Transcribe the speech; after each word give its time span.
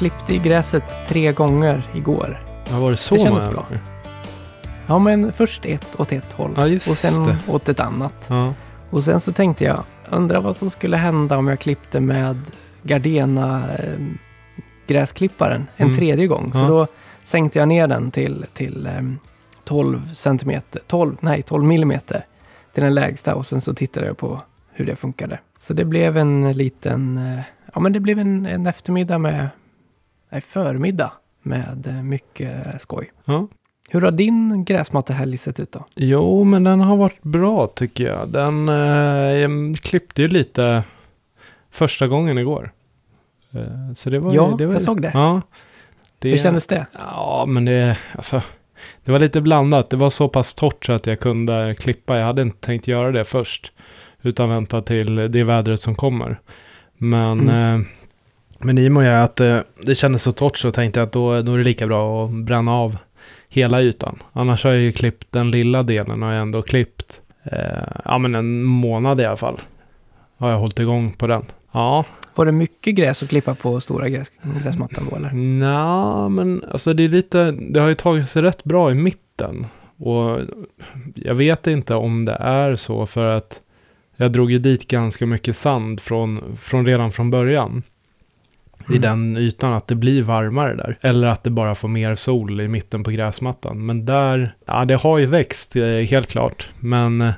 klippte 0.00 0.34
i 0.34 0.38
gräset 0.38 0.82
tre 1.08 1.32
gånger 1.32 1.82
igår. 1.94 2.40
Ja, 2.70 2.78
var 2.80 2.90
det 2.90 2.96
så 2.96 3.14
Det 3.16 3.30
många 3.30 3.50
bra. 3.50 3.66
Ja, 4.86 4.98
men 4.98 5.32
först 5.32 5.66
ett 5.66 6.00
åt 6.00 6.12
ett 6.12 6.32
håll 6.32 6.52
Ja, 6.56 6.64
och 6.76 6.80
sen 6.98 7.24
det. 7.26 7.36
åt 7.48 7.68
ett 7.68 7.80
annat. 7.80 8.26
Ja. 8.28 8.54
Och 8.90 9.04
sen 9.04 9.20
så 9.20 9.32
tänkte 9.32 9.64
jag, 9.64 9.82
undrar 10.10 10.40
vad 10.40 10.56
som 10.56 10.70
skulle 10.70 10.96
hända 10.96 11.38
om 11.38 11.48
jag 11.48 11.58
klippte 11.60 12.00
med 12.00 12.36
Gardena 12.82 13.62
eh, 13.78 13.98
gräsklipparen 14.86 15.66
en 15.76 15.86
Mm. 15.86 15.96
tredje 15.98 16.26
gång. 16.26 16.52
Så 16.52 16.58
Ja. 16.58 16.66
då 16.66 16.86
sänkte 17.22 17.58
jag 17.58 17.68
ner 17.68 17.86
den 17.86 18.10
till, 18.10 18.44
till 18.54 18.86
eh, 18.86 18.92
12 19.64 20.12
centimeter, 20.14 20.80
12, 20.86 21.16
nej 21.20 21.42
12 21.42 21.64
millimeter 21.64 22.24
till 22.74 22.82
den 22.82 22.94
lägsta 22.94 23.34
och 23.34 23.46
sen 23.46 23.60
så 23.60 23.74
tittade 23.74 24.06
jag 24.06 24.18
på 24.18 24.40
hur 24.72 24.86
det 24.86 24.96
funkade. 24.96 25.38
Så 25.58 25.74
det 25.74 25.84
blev 25.84 26.16
en 26.16 26.52
liten, 26.52 27.18
eh, 27.18 27.40
ja 27.74 27.80
men 27.80 27.92
det 27.92 28.00
blev 28.00 28.18
en, 28.18 28.46
en 28.46 28.66
eftermiddag 28.66 29.18
med, 29.18 29.48
nej 30.30 30.40
förmiddag 30.40 31.12
med 31.42 31.86
eh, 31.86 32.02
mycket 32.02 32.80
skoj. 32.82 33.10
ja. 33.24 33.48
Hur 33.92 34.00
har 34.00 34.10
din 34.10 34.64
gräsmattehelg 34.64 35.36
sett 35.36 35.60
ut 35.60 35.72
då? 35.72 35.84
Jo, 35.94 36.44
men 36.44 36.64
den 36.64 36.80
har 36.80 36.96
varit 36.96 37.22
bra 37.22 37.66
tycker 37.66 38.04
jag. 38.04 38.28
Den 38.28 38.68
eh, 38.68 39.74
klippte 39.82 40.22
ju 40.22 40.28
lite 40.28 40.82
första 41.70 42.06
gången 42.06 42.38
igår. 42.38 42.70
Eh, 43.52 43.92
så 43.94 44.10
det 44.10 44.18
var 44.18 44.34
Ja, 44.34 44.54
det 44.58 44.66
var, 44.66 44.72
jag 44.74 44.82
såg 44.82 45.02
det. 45.02 45.10
Ja. 45.14 45.40
Det, 46.18 46.30
Hur 46.30 46.38
kändes 46.38 46.66
det? 46.66 46.86
Ja, 46.98 47.44
men 47.48 47.64
det, 47.64 47.98
alltså, 48.14 48.42
det 49.04 49.12
var 49.12 49.18
lite 49.18 49.40
blandat. 49.40 49.90
Det 49.90 49.96
var 49.96 50.10
så 50.10 50.28
pass 50.28 50.54
torrt 50.54 50.84
så 50.86 50.92
att 50.92 51.06
jag 51.06 51.20
kunde 51.20 51.74
klippa. 51.78 52.18
Jag 52.18 52.26
hade 52.26 52.42
inte 52.42 52.60
tänkt 52.60 52.88
göra 52.88 53.12
det 53.12 53.24
först. 53.24 53.72
Utan 54.22 54.48
vänta 54.48 54.82
till 54.82 55.14
det 55.16 55.44
vädret 55.44 55.80
som 55.80 55.94
kommer. 55.94 56.40
Men, 56.96 57.40
Mm. 57.40 57.80
eh, 57.80 57.86
men 58.62 58.78
i 58.78 58.88
och 58.88 58.92
med 58.92 59.24
att 59.24 59.40
eh, 59.40 59.58
det 59.82 59.94
kändes 59.94 60.22
så 60.22 60.32
torrt 60.32 60.56
så 60.56 60.72
tänkte 60.72 61.00
jag 61.00 61.06
att 61.06 61.12
då, 61.12 61.42
då 61.42 61.54
är 61.54 61.58
det 61.58 61.64
lika 61.64 61.86
bra 61.86 62.24
att 62.24 62.30
bränna 62.30 62.74
av 62.74 62.96
hela 63.48 63.82
ytan. 63.82 64.22
Annars 64.32 64.64
har 64.64 64.70
jag 64.70 64.80
ju 64.80 64.92
klippt 64.92 65.32
den 65.32 65.50
lilla 65.50 65.82
delen 65.82 66.22
har 66.22 66.32
jag 66.32 66.42
ändå 66.42 66.62
klippt. 66.62 67.20
Eh, 67.42 68.00
ja 68.04 68.18
men 68.18 68.34
en 68.34 68.62
månad 68.62 69.20
i 69.20 69.24
alla 69.24 69.36
fall. 69.36 69.60
Har 70.36 70.50
jag 70.50 70.58
hållit 70.58 70.78
igång 70.78 71.12
på 71.12 71.26
den. 71.26 71.42
Ja, 71.72 72.04
Var 72.34 72.46
det 72.46 72.52
mycket 72.52 72.94
gräs 72.94 73.22
att 73.22 73.28
klippa 73.28 73.54
på 73.54 73.80
stora 73.80 74.08
gräs, 74.08 74.30
gräsmattan 74.64 75.06
då 75.10 75.16
eller? 75.16 75.30
Nja, 75.32 76.28
men 76.28 76.64
alltså 76.70 76.94
det 76.94 77.04
är 77.04 77.08
lite, 77.08 77.50
det 77.50 77.80
har 77.80 77.88
ju 77.88 77.94
tagit 77.94 78.28
sig 78.28 78.42
rätt 78.42 78.64
bra 78.64 78.90
i 78.90 78.94
mitten. 78.94 79.66
Och 79.96 80.40
jag 81.14 81.34
vet 81.34 81.66
inte 81.66 81.94
om 81.94 82.24
det 82.24 82.36
är 82.40 82.74
så 82.74 83.06
för 83.06 83.24
att 83.24 83.60
jag 84.16 84.32
drog 84.32 84.50
ju 84.50 84.58
dit 84.58 84.88
ganska 84.88 85.26
mycket 85.26 85.56
sand 85.56 86.00
från, 86.00 86.56
från 86.56 86.86
redan 86.86 87.12
från 87.12 87.30
början. 87.30 87.82
I 88.92 88.96
Mm. 88.96 89.00
den 89.02 89.36
ytan 89.36 89.72
att 89.72 89.86
det 89.86 89.94
blir 89.94 90.22
varmare 90.22 90.74
där. 90.74 90.98
Eller 91.00 91.28
att 91.28 91.44
det 91.44 91.50
bara 91.50 91.74
får 91.74 91.88
mer 91.88 92.14
sol 92.14 92.60
i 92.60 92.68
mitten 92.68 93.04
på 93.04 93.10
gräsmattan. 93.10 93.86
Men 93.86 94.06
där, 94.06 94.54
ja 94.66 94.84
det 94.84 94.94
har 94.96 95.18
ju 95.18 95.26
växt 95.26 95.76
eh, 95.76 95.84
helt 95.86 96.26
klart. 96.26 96.70
Men 96.80 97.20
eh, 97.20 97.32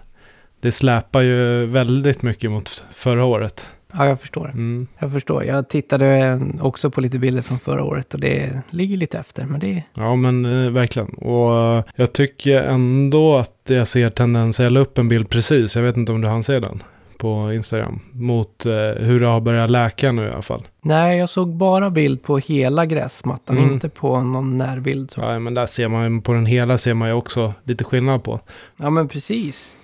det 0.60 0.72
släpar 0.72 1.20
ju 1.20 1.66
väldigt 1.66 2.22
mycket 2.22 2.50
mot 2.50 2.84
förra 2.94 3.24
året. 3.24 3.68
Ja, 3.98 4.06
jag 4.06 4.20
förstår. 4.20 4.48
Mm. 4.50 4.86
Jag 4.98 5.12
förstår. 5.12 5.44
Jag 5.44 5.68
tittade 5.68 6.06
eh, 6.06 6.41
också 6.60 6.91
på 6.91 7.00
lite 7.00 7.18
bilder 7.18 7.42
från 7.42 7.58
förra 7.58 7.84
året 7.84 8.14
och 8.14 8.20
det 8.20 8.62
ligger 8.70 8.96
lite 8.96 9.18
efter. 9.18 9.44
Men 9.44 9.60
det 9.60 9.82
Ja 9.94 10.16
men 10.16 10.44
eh, 10.64 10.70
verkligen. 10.70 11.08
Och 11.08 11.56
eh, 11.56 11.84
jag 11.96 12.12
tycker 12.12 12.62
ändå 12.62 13.36
att 13.36 13.60
jag 13.68 13.88
ser 13.88 14.10
tendenser. 14.10 14.64
Jag 14.64 14.72
la 14.72 14.80
upp 14.80 14.98
en 14.98 15.08
bild 15.08 15.28
precis, 15.28 15.76
jag 15.76 15.82
vet 15.82 15.96
inte 15.96 16.12
om 16.12 16.20
du 16.20 16.28
hann 16.28 16.42
se 16.42 16.60
den 16.60 16.82
på 17.22 17.53
Instagram. 17.53 18.00
Mot 18.12 18.66
eh, 18.66 18.72
hur 18.99 19.21
det 19.21 19.27
har 19.27 19.41
börjat 19.41 19.71
läka 19.71 20.12
nu 20.12 20.27
i 20.27 20.31
alla 20.31 20.43
fall. 20.43 20.62
Nej, 20.83 21.19
jag 21.19 21.28
såg 21.28 21.49
bara 21.56 21.91
bild 21.91 22.22
på 22.22 22.38
hela 22.38 22.87
gräsmattan, 22.87 23.59
Mm. 23.59 23.72
inte 23.72 23.88
på 23.88 24.21
någon 24.21 24.59
närbild. 24.59 25.10
Så. 25.10 25.21
Ja 25.21 25.38
men 25.38 25.55
där 25.55 25.66
ser 25.66 25.88
man, 25.88 26.22
på 26.22 26.33
den 26.33 26.47
hela 26.47 26.78
ser 26.78 26.94
man 26.94 27.09
ju 27.09 27.15
också 27.15 27.55
lite 27.65 27.84
skillnad 27.84 28.25
på. 28.25 28.41
Ja, 28.81 28.91
men 28.91 29.09
precis. 29.09 29.77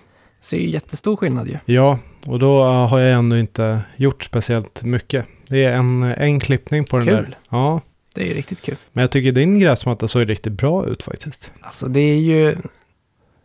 Det 0.51 0.57
är 0.57 0.61
ju 0.61 0.71
jättestor 0.71 1.17
skillnad 1.17 1.49
ju. 1.49 1.59
Ja, 1.75 1.99
och 2.27 2.39
då 2.39 2.65
eh, 2.65 2.89
har 2.89 2.99
jag 2.99 3.19
ännu 3.19 3.41
inte 3.41 3.81
gjort 3.97 4.23
speciellt 4.25 4.83
mycket. 4.85 5.27
Det 5.49 5.65
är 5.65 5.73
en, 5.73 6.03
en 6.03 6.41
klippning 6.41 6.85
på 6.85 6.97
den 6.97 7.07
Kul. 7.07 7.15
där. 7.17 7.29
Ja, 7.51 7.81
Det 8.15 8.23
är 8.23 8.27
ju 8.27 8.35
riktigt 8.35 8.63
kul. 8.63 8.77
men 8.93 9.03
jag 9.03 9.11
tycker 9.11 9.33
din 9.33 9.59
gräsmatta 9.61 10.09
såg 10.09 10.29
riktigt 10.31 10.53
bra 10.53 10.87
ut 10.87 11.03
faktiskt. 11.03 11.53
Alltså 11.61 11.89
det 11.89 12.01
är 12.01 12.17
ju... 12.21 12.57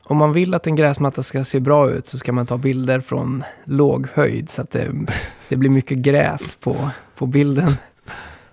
Om 0.06 0.18
man 0.18 0.34
vill 0.34 0.54
att 0.54 0.68
en 0.68 0.76
gräsmatta 0.76 1.24
ska 1.24 1.44
se 1.44 1.60
bra 1.60 1.92
ut 1.92 2.08
så 2.08 2.18
ska 2.18 2.32
man 2.32 2.46
ta 2.46 2.58
bilder 2.58 3.00
från 3.00 3.44
låg 3.64 4.08
höjd 4.14 4.50
så 4.50 4.62
att 4.62 4.72
det, 4.72 4.92
det 5.50 5.56
blir 5.56 5.70
mycket 5.70 5.98
gräs 5.98 6.56
på, 6.56 6.90
på 7.16 7.26
bilden. 7.26 7.74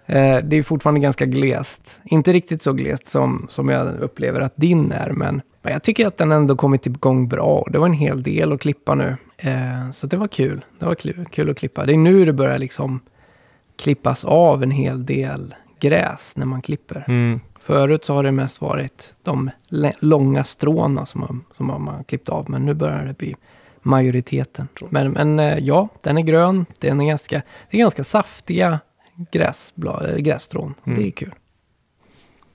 Eh, 0.06 0.38
det 0.44 0.56
är 0.56 0.62
fortfarande 0.62 1.00
ganska 1.00 1.26
glest. 1.26 2.00
Inte 2.04 2.32
riktigt 2.32 2.62
så 2.62 2.72
glest 2.72 3.06
som, 3.06 3.46
som 3.48 3.68
jag 3.68 4.00
upplever 4.00 4.40
att 4.40 4.56
din 4.56 4.92
är, 4.92 5.10
men 5.10 5.42
jag 5.62 5.82
tycker 5.82 6.06
att 6.06 6.16
den 6.16 6.32
ändå 6.32 6.56
kommit 6.56 6.86
igång 6.86 7.28
bra. 7.28 7.66
Det 7.70 7.78
var 7.78 7.86
en 7.86 7.92
hel 7.92 8.22
del 8.22 8.52
att 8.52 8.60
klippa 8.60 8.94
nu. 8.94 9.16
Eh, 9.38 9.90
så 9.92 10.06
det 10.06 10.16
var 10.16 10.28
kul. 10.28 10.64
Det 10.78 10.86
var 10.86 10.94
kul, 10.94 11.26
kul 11.30 11.50
att 11.50 11.58
klippa. 11.58 11.86
Det 11.86 11.92
är 11.92 11.98
nu 11.98 12.24
det 12.24 12.32
börjar 12.32 12.58
liksom 12.58 13.00
klippas 13.76 14.24
av 14.24 14.62
en 14.62 14.70
hel 14.70 15.06
del 15.06 15.54
gräs 15.80 16.36
när 16.36 16.46
man 16.46 16.62
klipper. 16.62 17.04
Mm. 17.08 17.40
Förut 17.60 18.04
så 18.04 18.14
har 18.14 18.22
det 18.22 18.32
mest 18.32 18.60
varit 18.60 19.14
de 19.22 19.50
långa 20.00 20.44
stråna 20.44 21.06
som 21.06 21.20
man, 21.20 21.44
som 21.56 21.66
man 21.66 21.88
har 21.88 22.02
klippt 22.02 22.28
av. 22.28 22.50
Men 22.50 22.66
nu 22.66 22.74
börjar 22.74 23.04
det 23.04 23.18
bli 23.18 23.36
majoriteten. 23.82 24.68
Men, 24.88 25.10
men 25.10 25.38
eh, 25.38 25.58
ja, 25.58 25.88
den 26.02 26.18
är 26.18 26.22
grön. 26.22 26.66
Den 26.78 27.00
är 27.00 27.06
ganska, 27.06 27.42
det 27.70 27.76
är 27.76 27.80
ganska 27.80 28.04
saftiga 28.04 28.80
gräsbla, 29.30 30.08
äh, 30.08 30.16
grässtrån. 30.16 30.74
Mm. 30.84 30.98
Det 30.98 31.08
är 31.08 31.10
kul. 31.10 31.34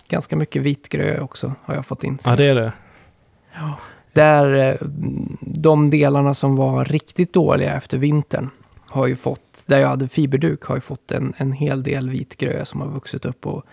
Ganska 0.07 0.35
mycket 0.35 0.61
vitgrö 0.61 1.19
också 1.19 1.53
har 1.63 1.75
jag 1.75 1.85
fått 1.85 2.03
in. 2.03 2.17
Ja, 2.23 2.35
det 2.35 2.45
är 2.45 2.55
det. 2.55 2.73
Där 4.13 4.71
eh, 4.71 4.87
de 5.39 5.89
delarna 5.89 6.33
som 6.33 6.55
var 6.55 6.85
riktigt 6.85 7.33
dåliga 7.33 7.73
efter 7.73 7.97
vintern 7.97 8.49
har 8.87 9.07
ju 9.07 9.15
fått, 9.15 9.63
där 9.65 9.79
jag 9.79 9.87
hade 9.87 10.07
fiberduk, 10.07 10.63
har 10.63 10.75
ju 10.75 10.81
fått 10.81 11.11
en, 11.11 11.33
en 11.37 11.51
hel 11.51 11.83
del 11.83 12.09
vitgrö 12.09 12.65
som 12.65 12.81
har 12.81 12.87
vuxit 12.87 13.25
upp 13.25 13.47
och 13.47 13.63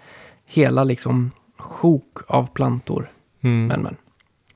hela 0.52 0.84
liksom 0.84 1.30
sjok 1.58 2.18
av 2.26 2.46
plantor. 2.52 3.10
Mm. 3.42 3.66
Men 3.66 3.82
men, 3.82 3.96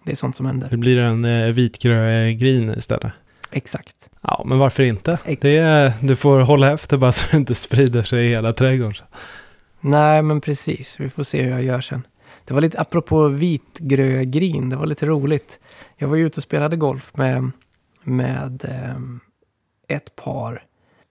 det 0.05 0.13
är 0.13 0.17
sånt 0.17 0.37
som 0.37 0.47
händer. 0.47 0.69
Det 0.71 0.77
blir 0.77 0.99
en 0.99 1.25
eh, 1.25 1.53
vitgrön 1.53 2.79
istället. 2.79 3.13
Exakt. 3.51 4.09
Ja, 4.21 4.43
men 4.47 4.59
varför 4.59 4.83
inte? 4.83 5.19
Ex- 5.25 5.41
Det 5.43 5.57
är, 5.59 5.93
du 6.01 6.17
får 6.17 6.41
hålla 6.41 6.73
efter 6.73 6.97
bara 6.97 7.13
så 7.13 7.27
det 7.31 7.37
inte 7.37 7.55
sprider 7.55 8.03
sig 8.03 8.27
i 8.27 8.29
hela 8.29 8.53
trädgården. 8.53 9.07
Nej, 9.81 10.23
men 10.23 10.41
precis. 10.41 11.01
Vi 11.01 11.11
får 11.11 11.23
se 11.23 11.43
hur 11.43 11.51
jag 11.51 11.63
gör 11.63 11.81
sen. 11.81 12.07
Det 12.45 12.55
var 12.55 12.61
lite, 12.61 12.81
apropå 12.81 13.29
vitgrögrin, 13.29 14.69
det 14.69 14.77
var 14.77 14.87
lite 14.87 15.07
roligt. 15.07 15.59
Jag 15.97 16.09
var 16.09 16.17
ju 16.17 16.27
ute 16.27 16.37
och 16.41 16.43
spelade 16.43 16.77
golf 16.77 17.13
med, 17.17 17.51
med 18.03 18.65
ehm, 18.69 19.21
ett 19.89 20.17
par. 20.17 20.63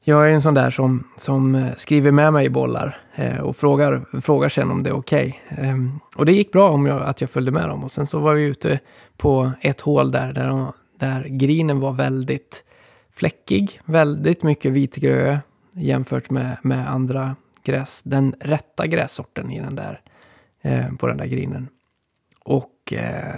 Jag 0.07 0.29
är 0.29 0.33
en 0.33 0.41
sån 0.41 0.53
där 0.53 0.71
som, 0.71 1.07
som 1.17 1.55
eh, 1.55 1.73
skriver 1.75 2.11
med 2.11 2.33
mig 2.33 2.45
i 2.45 2.49
bollar 2.49 2.97
eh, 3.15 3.39
och 3.39 3.55
frågar, 3.55 4.21
frågar 4.21 4.49
sen 4.49 4.71
om 4.71 4.83
det 4.83 4.89
är 4.89 4.95
okej. 4.95 5.41
Ehm, 5.49 5.99
och 6.15 6.25
det 6.25 6.31
gick 6.33 6.51
bra 6.51 6.69
om 6.69 6.85
jag, 6.85 7.01
att 7.01 7.21
jag 7.21 7.29
följde 7.29 7.51
med 7.51 7.69
dem. 7.69 7.83
Och 7.83 7.91
sen 7.91 8.07
så 8.07 8.19
var 8.19 8.33
vi 8.33 8.43
ute 8.43 8.79
på 9.17 9.51
ett 9.61 9.81
hål 9.81 10.11
där, 10.11 10.33
där, 10.33 10.47
de- 10.47 10.73
där 10.99 11.23
grinen 11.29 11.79
var 11.79 11.93
väldigt 11.93 12.63
fläckig. 13.15 13.79
Väldigt 13.85 14.43
mycket 14.43 14.71
vitgrö 14.71 15.37
jämfört 15.73 16.29
med, 16.29 16.57
med 16.61 16.89
andra 16.91 17.35
gräs. 17.63 18.01
Den 18.03 18.35
rätta 18.39 18.87
grässorten 18.87 19.51
i 19.51 19.59
den 19.61 19.75
där, 19.75 20.01
eh, 20.61 20.93
på 20.99 21.07
den 21.07 21.17
där 21.17 21.25
grinen. 21.25 21.67
Och 22.43 22.93
eh, 22.93 23.35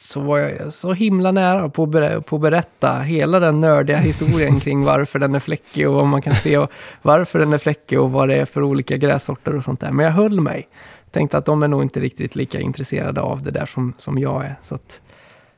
så 0.00 0.20
var 0.20 0.38
jag 0.38 0.72
så 0.72 0.92
himla 0.92 1.32
nära 1.32 1.68
på 1.68 1.82
att, 1.82 1.88
ber- 1.88 2.20
på 2.20 2.36
att 2.36 2.42
berätta 2.42 2.98
hela 2.98 3.40
den 3.40 3.60
nördiga 3.60 3.98
historien 3.98 4.60
kring 4.60 4.84
varför 4.84 5.18
den 5.18 5.34
är 5.34 5.38
fläckig 5.38 5.88
och 5.88 5.94
vad 5.94 6.06
man 6.06 6.22
kan 6.22 6.34
se 6.34 6.58
och 6.58 6.70
varför 7.02 7.38
den 7.38 7.52
är 7.52 7.58
fläckig 7.58 8.00
och 8.00 8.10
vad 8.10 8.28
det 8.28 8.34
är 8.34 8.44
för 8.44 8.62
olika 8.62 8.96
grässorter 8.96 9.56
och 9.56 9.64
sånt 9.64 9.80
där. 9.80 9.92
Men 9.92 10.04
jag 10.06 10.12
höll 10.12 10.40
mig. 10.40 10.68
Tänkte 11.10 11.38
att 11.38 11.44
de 11.44 11.62
är 11.62 11.68
nog 11.68 11.82
inte 11.82 12.00
riktigt 12.00 12.34
lika 12.34 12.60
intresserade 12.60 13.20
av 13.20 13.42
det 13.42 13.50
där 13.50 13.66
som, 13.66 13.92
som 13.96 14.18
jag 14.18 14.44
är. 14.44 14.56
Så 14.62 14.74
att 14.74 15.00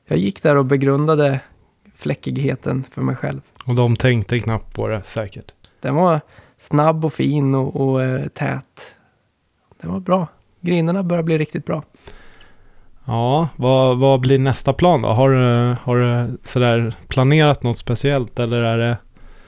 jag 0.07 0.19
gick 0.19 0.43
där 0.43 0.57
och 0.57 0.65
begrundade 0.65 1.41
fläckigheten 1.95 2.85
för 2.91 3.03
mig 3.03 3.17
själv. 3.17 3.41
Och 3.67 3.75
de 3.75 3.97
tänkte 3.97 4.41
knappt 4.41 4.75
på 4.75 4.89
det 4.89 5.03
säkert. 5.07 5.53
Den 5.81 5.95
var 5.95 6.21
snabb 6.57 7.05
och 7.05 7.13
fin 7.13 7.55
och, 7.55 7.81
och 7.81 8.03
eh, 8.03 8.27
tät. 8.27 8.95
Den 9.81 9.93
var 9.93 10.01
bra. 10.01 10.27
Grinerna 10.61 11.03
börjar 11.03 11.23
bli 11.23 11.39
riktigt 11.39 11.67
bra. 11.67 11.83
Ja, 13.05 13.49
vad, 13.57 13.99
vad 13.99 14.21
blir 14.21 14.39
nästa 14.39 14.73
plan 14.73 15.03
då? 15.03 15.09
Har 15.09 15.31
du, 15.31 15.77
har 15.83 15.97
du 15.97 16.39
sådär 16.45 16.95
planerat 17.09 17.63
något 17.63 17.79
speciellt 17.79 18.39
eller 18.39 18.63
är 18.63 18.79
det? 18.79 18.97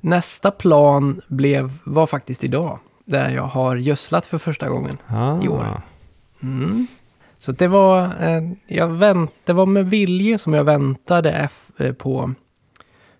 Nästa 0.00 0.50
plan 0.50 1.20
blev, 1.28 1.72
var 1.84 2.06
faktiskt 2.06 2.44
idag. 2.44 2.78
Där 3.04 3.30
jag 3.30 3.42
har 3.42 3.76
gödslat 3.76 4.26
för 4.26 4.38
första 4.38 4.68
gången. 4.68 4.96
Ah, 5.06 5.42
I 5.42 5.48
år. 5.48 5.80
Mm. 6.42 6.86
Så 7.38 7.52
det 7.52 7.68
var, 7.68 8.02
eh, 8.04 8.42
jag 8.66 8.88
vänt, 8.88 9.32
det 9.44 9.52
var 9.52 9.66
med 9.66 9.90
vilje 9.90 10.38
som 10.38 10.54
jag 10.54 10.64
väntade 10.64 11.48
eh, 11.78 11.92
på, 11.92 12.34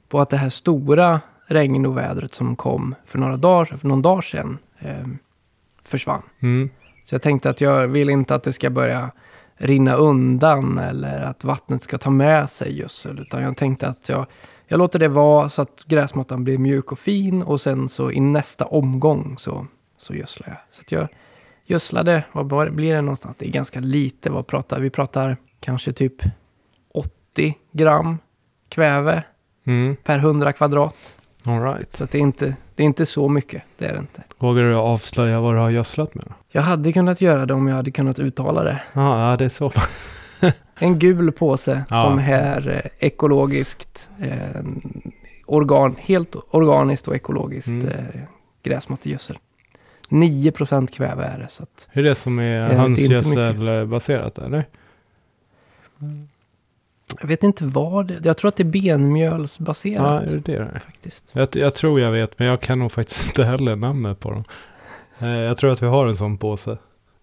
på 0.08 0.20
att 0.20 0.30
det 0.30 0.36
här 0.36 0.50
stora 0.50 1.20
regnovädret 1.46 2.34
som 2.34 2.56
kom 2.56 2.94
för 3.06 3.18
några 3.18 3.36
dagar, 3.36 3.64
för 3.64 3.88
någon 3.88 4.02
dag 4.02 4.24
sedan. 4.24 4.58
Eh, 4.78 5.06
försvann. 5.84 6.22
Mm. 6.40 6.70
Så 7.04 7.14
jag 7.14 7.22
tänkte 7.22 7.50
att 7.50 7.60
jag 7.60 7.88
vill 7.88 8.10
inte 8.10 8.34
att 8.34 8.42
det 8.42 8.52
ska 8.52 8.70
börja 8.70 9.10
rinna 9.64 9.94
undan 9.94 10.78
eller 10.78 11.20
att 11.20 11.44
vattnet 11.44 11.82
ska 11.82 11.98
ta 11.98 12.10
med 12.10 12.50
sig 12.50 12.78
gödsel. 12.78 13.18
Utan 13.18 13.42
jag 13.42 13.56
tänkte 13.56 13.88
att 13.88 14.08
jag, 14.08 14.26
jag 14.66 14.78
låter 14.78 14.98
det 14.98 15.08
vara 15.08 15.48
så 15.48 15.62
att 15.62 15.84
gräsmattan 15.86 16.44
blir 16.44 16.58
mjuk 16.58 16.92
och 16.92 16.98
fin 16.98 17.42
och 17.42 17.60
sen 17.60 17.88
så 17.88 18.10
i 18.10 18.20
nästa 18.20 18.64
omgång 18.64 19.36
så, 19.38 19.66
så 19.98 20.14
gödslar 20.14 20.48
jag. 20.48 20.56
Så 20.70 20.80
att 20.80 20.92
jag 20.92 21.08
gödslade, 21.66 22.24
vad 22.32 22.74
blir 22.74 22.94
det 22.94 23.00
någonstans? 23.00 23.36
Det 23.38 23.46
är 23.46 23.50
ganska 23.50 23.80
lite, 23.80 24.30
vad 24.30 24.46
pratar 24.46 24.80
vi? 24.80 24.90
pratar 24.90 25.36
kanske 25.60 25.92
typ 25.92 26.22
80 26.94 27.54
gram 27.72 28.18
kväve 28.68 29.22
Mm. 29.66 29.96
per 29.96 30.18
100 30.18 30.52
kvadrat. 30.52 31.14
All 31.46 31.62
right. 31.62 31.96
Så 31.96 32.04
det, 32.10 32.18
är 32.18 32.22
inte, 32.22 32.56
det 32.74 32.82
är 32.82 32.84
inte 32.84 33.06
så 33.06 33.28
mycket, 33.28 33.62
det 33.78 33.84
är 33.86 33.92
det 33.92 33.98
inte. 33.98 34.22
Vågar 34.38 34.62
du 34.62 34.74
avslöja 34.74 35.40
vad 35.40 35.54
du 35.54 35.58
har 35.58 35.70
gödslat 35.70 36.14
med? 36.14 36.24
då? 36.28 36.34
Jag 36.48 36.62
hade 36.62 36.92
kunnat 36.92 37.20
göra 37.20 37.46
det 37.46 37.54
om 37.54 37.66
jag 37.68 37.76
hade 37.76 37.90
kunnat 37.90 38.18
uttala 38.18 38.62
det. 38.62 38.82
Ja, 38.92 39.36
det 39.38 39.44
är 39.44 39.48
så. 39.48 39.72
En 40.78 40.98
gul 40.98 41.32
påse 41.32 41.84
Ja. 41.90 42.02
som 42.02 42.18
är 42.18 42.68
eh, 42.68 42.90
ekologiskt, 43.08 44.10
eh, 44.20 44.60
organ, 45.46 45.96
helt 45.98 46.36
organiskt 46.50 47.08
och 47.08 47.14
ekologiskt 47.16 47.68
Mm. 47.68 47.88
eh, 47.88 48.20
gräsmattegödsel. 48.62 49.38
9 50.08 50.52
kväve 50.92 51.24
är 51.24 51.38
det. 51.38 51.48
Så 51.48 51.62
att, 51.62 51.88
Är 51.92 52.02
det 52.02 52.14
som 52.14 52.38
är 52.38 52.60
det 52.60 52.64
inte 52.66 52.74
hönsgödselbaserat 52.76 54.38
eller? 54.38 54.64
Jag 57.20 57.28
vet 57.28 57.42
inte 57.44 57.64
vad 57.64 58.06
det 58.06 58.24
Jag 58.24 58.36
tror 58.36 58.48
att 58.48 58.56
det 58.56 58.62
är 58.62 58.66
Ja, 58.86 58.96
benmjölsbaserat 58.98 60.30
är 60.30 60.36
det 60.36 60.58
det? 60.58 60.80
faktiskt. 60.84 61.30
Jag, 61.32 61.48
jag 61.56 61.74
tror 61.74 62.00
jag 62.00 62.10
vet, 62.10 62.38
men 62.38 62.48
jag 62.48 62.60
kan 62.60 62.78
nog 62.78 62.92
faktiskt 62.92 63.26
inte 63.26 63.44
heller 63.44 63.76
namnet 63.76 64.20
på 64.20 64.30
dem. 64.30 64.44
Eh, 65.18 65.28
Jag 65.28 65.56
tror 65.58 65.72
att 65.72 65.82
vi 65.82 65.86
har 65.86 66.06
en 66.06 66.16
sån 66.16 66.38
påse 66.38 66.78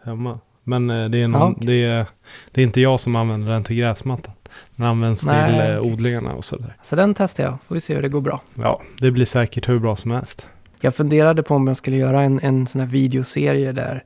hemma. 0.05 0.39
Men 0.63 0.89
eh, 0.89 1.09
det 1.09 1.21
är, 1.21 1.27
någon, 1.27 1.55
Ja, 1.59 1.65
det 1.65 1.83
är, 1.85 2.05
det 2.51 2.61
är 2.61 2.65
inte 2.65 2.81
jag 2.81 2.99
som 2.99 3.15
använder 3.15 3.51
den 3.51 3.63
till 3.63 3.75
gräsmattan. 3.75 4.33
Den 4.75 4.85
används 4.85 5.25
Nej, 5.25 5.51
till 5.51 5.71
eh, 5.75 5.93
odlingarna 5.93 6.33
och 6.33 6.45
sådär. 6.45 6.75
Så 6.81 6.95
den 6.95 7.13
testar 7.13 7.43
jag. 7.43 7.57
Får 7.67 7.75
vi 7.75 7.81
se 7.81 7.95
hur 7.95 8.01
det 8.01 8.09
går 8.09 8.21
bra. 8.21 8.41
Ja, 8.55 8.81
det 8.99 9.11
blir 9.11 9.25
säkert 9.25 9.69
hur 9.69 9.79
bra 9.79 9.95
som 9.95 10.11
helst. 10.11 10.45
Jag 10.79 10.95
funderade 10.95 11.43
på 11.43 11.55
om 11.55 11.67
jag 11.67 11.77
skulle 11.77 11.97
göra 11.97 12.21
en, 12.21 12.39
en 12.39 12.67
sån 12.67 12.81
här 12.81 12.87
videoserie 12.87 13.71
där 13.71 14.03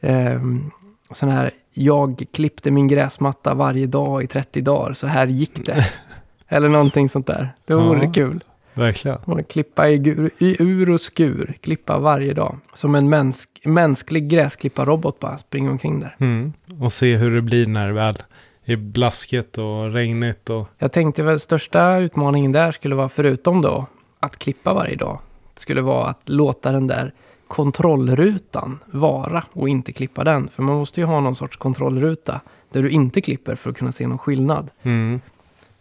ehm, 0.00 0.70
sån 1.12 1.28
här, 1.28 1.50
jag 1.72 2.22
klippte 2.32 2.70
min 2.70 2.88
gräsmatta 2.88 3.54
varje 3.54 3.86
dag 3.86 4.22
i 4.22 4.26
30 4.26 4.60
dagar, 4.60 4.92
så 4.92 5.06
här 5.06 5.26
gick 5.26 5.66
det. 5.66 5.86
Eller 6.48 6.68
någonting 6.68 7.08
sånt 7.08 7.26
där. 7.26 7.48
Det 7.64 7.74
vore 7.74 8.04
Ja. 8.04 8.12
kul. 8.12 8.44
Verkligen. 8.74 9.18
Och 9.18 9.48
klippa 9.48 9.88
i, 9.88 9.98
gur, 9.98 10.30
i 10.38 10.62
ur 10.62 10.90
och 10.90 11.00
skur, 11.00 11.54
klippa 11.60 11.98
varje 11.98 12.34
dag. 12.34 12.58
Som 12.74 12.94
en 12.94 13.08
mänsk, 13.08 13.48
mänsklig 13.64 14.28
gräsklipparrobot 14.28 15.20
bara 15.20 15.38
springer 15.38 15.70
omkring 15.70 16.00
där. 16.00 16.16
Mm. 16.20 16.52
Och 16.80 16.92
se 16.92 17.16
hur 17.16 17.34
det 17.34 17.42
blir 17.42 17.66
när 17.66 17.86
det 17.86 17.92
väl 17.92 18.16
är 18.64 18.76
blasket 18.76 19.58
och 19.58 19.92
regnigt 19.92 20.50
och... 20.50 20.68
Jag 20.78 20.92
tänkte 20.92 21.22
väl 21.22 21.40
största 21.40 21.96
utmaningen 21.98 22.52
där 22.52 22.72
skulle 22.72 22.94
vara, 22.94 23.08
förutom 23.08 23.62
då 23.62 23.86
att 24.20 24.38
klippa 24.38 24.74
varje 24.74 24.96
dag, 24.96 25.18
skulle 25.54 25.80
vara 25.80 26.06
att 26.06 26.28
låta 26.28 26.72
den 26.72 26.86
där 26.86 27.12
kontrollrutan 27.52 28.78
vara 28.86 29.44
och 29.52 29.68
inte 29.68 29.92
klippa 29.92 30.24
den. 30.24 30.48
För 30.48 30.62
man 30.62 30.76
måste 30.76 31.00
ju 31.00 31.06
ha 31.06 31.20
någon 31.20 31.34
sorts 31.34 31.56
kontrollruta 31.56 32.40
där 32.70 32.82
du 32.82 32.90
inte 32.90 33.20
klipper 33.20 33.54
för 33.54 33.70
att 33.70 33.76
kunna 33.76 33.92
se 33.92 34.06
någon 34.06 34.18
skillnad. 34.18 34.70
Mm. 34.82 35.20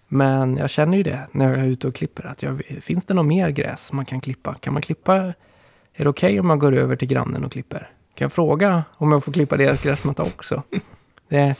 Men 0.08 0.58
jag 0.58 0.70
känner 0.70 0.98
ju 0.98 1.04
det 1.04 1.20
när 1.32 1.50
jag 1.50 1.58
är 1.58 1.68
ute 1.68 1.88
och 1.88 1.96
klipper. 1.96 2.28
Att 2.28 2.44
jag, 2.44 2.62
finns 2.82 3.06
det 3.06 3.14
något 3.14 3.26
mer 3.26 3.50
gräs 3.50 3.92
man 3.92 4.06
kan 4.06 4.22
klippa? 4.22 4.56
Kan 4.56 4.74
man 4.74 4.82
klippa? 4.82 5.16
Är 5.16 5.34
det 6.04 6.10
okej 6.10 6.40
om 6.40 6.48
man 6.48 6.60
går 6.60 6.76
över 6.76 6.96
till 6.96 7.08
grannen 7.08 7.46
och 7.46 7.52
klipper? 7.52 7.90
Kan 8.16 8.26
jag 8.26 8.34
fråga 8.34 8.84
om 8.94 9.12
jag 9.12 9.24
får 9.24 9.32
klippa 9.32 9.58
deras 9.58 9.84
gräsmatta 9.84 10.24
också? 10.24 10.64
Det, 11.30 11.56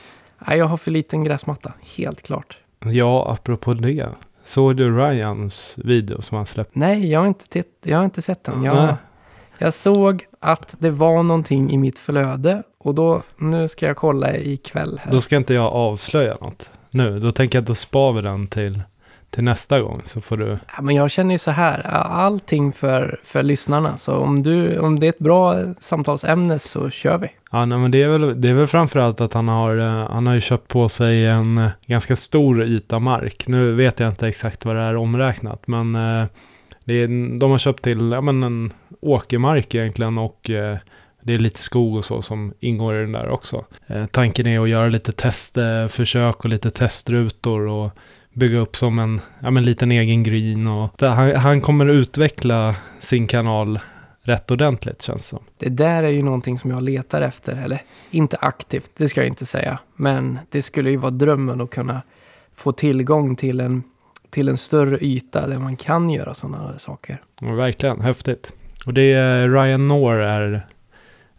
nej, 0.46 0.58
jag 0.58 0.66
har 0.66 0.76
för 0.76 0.90
liten 0.90 1.24
gräsmatta, 1.24 1.72
helt 1.96 2.22
klart. 2.22 2.58
Ja, 2.84 3.32
apropå 3.32 3.74
det. 3.74 4.08
Såg 4.44 4.76
du 4.76 4.96
Ryans 4.98 5.78
video 5.84 6.22
som 6.22 6.36
han 6.36 6.46
släppte? 6.46 6.78
Nej, 6.78 7.10
jag 7.10 7.20
har 7.20 7.26
inte, 7.26 7.48
titt, 7.48 7.78
jag 7.82 7.98
har 7.98 8.04
inte 8.04 8.22
sett 8.22 8.44
den. 8.44 8.62
Jag, 8.62 8.96
jag 9.58 9.74
såg 9.74 10.24
att 10.40 10.74
det 10.78 10.90
var 10.90 11.22
någonting 11.22 11.70
i 11.70 11.78
mitt 11.78 11.98
flöde 11.98 12.62
och 12.78 12.94
då, 12.94 13.22
nu 13.36 13.68
ska 13.68 13.86
jag 13.86 13.96
kolla 13.96 14.36
ikväll. 14.36 15.00
Här. 15.04 15.12
Då 15.12 15.20
ska 15.20 15.36
inte 15.36 15.54
jag 15.54 15.72
avslöja 15.72 16.36
något 16.40 16.70
nu. 16.90 17.18
Då 17.18 17.32
tänker 17.32 17.58
jag 17.58 17.62
att 17.62 17.68
då 17.68 17.74
spar 17.74 18.12
vi 18.12 18.22
den 18.22 18.46
till, 18.46 18.82
till 19.30 19.44
nästa 19.44 19.80
gång. 19.80 20.02
Så 20.04 20.20
får 20.20 20.36
du... 20.36 20.58
Ja, 20.76 20.82
men 20.82 20.94
jag 20.94 21.10
känner 21.10 21.34
ju 21.34 21.38
så 21.38 21.50
här, 21.50 21.80
allting 22.06 22.72
för, 22.72 23.20
för 23.24 23.42
lyssnarna. 23.42 23.96
Så 23.96 24.16
om, 24.16 24.42
du, 24.42 24.78
om 24.78 25.00
det 25.00 25.06
är 25.06 25.08
ett 25.08 25.18
bra 25.18 25.56
samtalsämne 25.80 26.58
så 26.58 26.90
kör 26.90 27.18
vi. 27.18 27.28
Ja, 27.50 27.64
nej, 27.64 27.78
men 27.78 27.90
det 27.90 28.02
är 28.02 28.08
väl, 28.08 28.40
det 28.40 28.48
är 28.48 28.54
väl 28.54 28.66
framförallt 28.66 29.20
att 29.20 29.32
han 29.32 29.48
har, 29.48 29.76
eh, 29.76 30.10
han 30.10 30.26
har 30.26 30.34
ju 30.34 30.40
köpt 30.40 30.68
på 30.68 30.88
sig 30.88 31.26
en 31.26 31.58
eh, 31.58 31.70
ganska 31.86 32.16
stor 32.16 32.62
yta 32.62 32.98
mark. 32.98 33.44
Nu 33.46 33.74
vet 33.74 34.00
jag 34.00 34.08
inte 34.08 34.28
exakt 34.28 34.64
vad 34.64 34.76
det 34.76 34.82
är 34.82 34.96
omräknat, 34.96 35.66
men 35.66 35.94
eh, 35.94 36.26
det 36.84 36.94
är, 36.94 37.38
de 37.38 37.50
har 37.50 37.58
köpt 37.58 37.82
till 37.82 38.10
ja, 38.10 38.20
men 38.20 38.42
en 38.42 38.72
åkermark 39.00 39.74
egentligen 39.74 40.18
och 40.18 40.50
eh, 40.50 40.76
det 41.22 41.34
är 41.34 41.38
lite 41.38 41.60
skog 41.60 41.96
och 41.96 42.04
så 42.04 42.22
som 42.22 42.54
ingår 42.60 42.96
i 42.96 43.00
den 43.00 43.12
där 43.12 43.28
också. 43.28 43.64
Eh, 43.86 44.06
tanken 44.06 44.46
är 44.46 44.60
att 44.60 44.68
göra 44.68 44.88
lite 44.88 45.12
testförsök 45.12 46.44
och 46.44 46.50
lite 46.50 46.70
testrutor 46.70 47.66
och 47.66 47.90
bygga 48.32 48.58
upp 48.58 48.76
som 48.76 48.98
en 48.98 49.20
ja, 49.40 49.50
men 49.50 49.64
liten 49.64 49.92
egen 49.92 50.22
green. 50.22 50.66
Och, 50.66 51.02
han, 51.02 51.36
han 51.36 51.60
kommer 51.60 51.86
utveckla 51.86 52.76
sin 52.98 53.26
kanal 53.26 53.80
rätt 54.22 54.50
ordentligt 54.50 55.02
känns 55.02 55.26
som. 55.26 55.38
Det 55.58 55.68
där 55.68 56.02
är 56.02 56.08
ju 56.08 56.22
någonting 56.22 56.58
som 56.58 56.70
jag 56.70 56.82
letar 56.82 57.22
efter, 57.22 57.56
eller 57.64 57.82
inte 58.10 58.36
aktivt, 58.40 58.90
det 58.96 59.08
ska 59.08 59.20
jag 59.20 59.28
inte 59.28 59.46
säga. 59.46 59.78
Men 59.96 60.38
det 60.50 60.62
skulle 60.62 60.90
ju 60.90 60.96
vara 60.96 61.10
drömmen 61.10 61.60
att 61.60 61.70
kunna 61.70 62.02
få 62.54 62.72
tillgång 62.72 63.36
till 63.36 63.60
en, 63.60 63.82
till 64.32 64.48
en 64.48 64.56
större 64.56 64.98
yta 65.00 65.46
där 65.46 65.58
man 65.58 65.76
kan 65.76 66.10
göra 66.10 66.34
sådana 66.34 66.58
här 66.58 66.78
saker. 66.78 67.22
Ja, 67.40 67.54
verkligen, 67.54 68.00
häftigt. 68.00 68.52
Och 68.86 68.94
det 68.94 69.12
är 69.12 69.48
Ryan 69.48 69.88
Noor 69.88 70.14
är, 70.14 70.66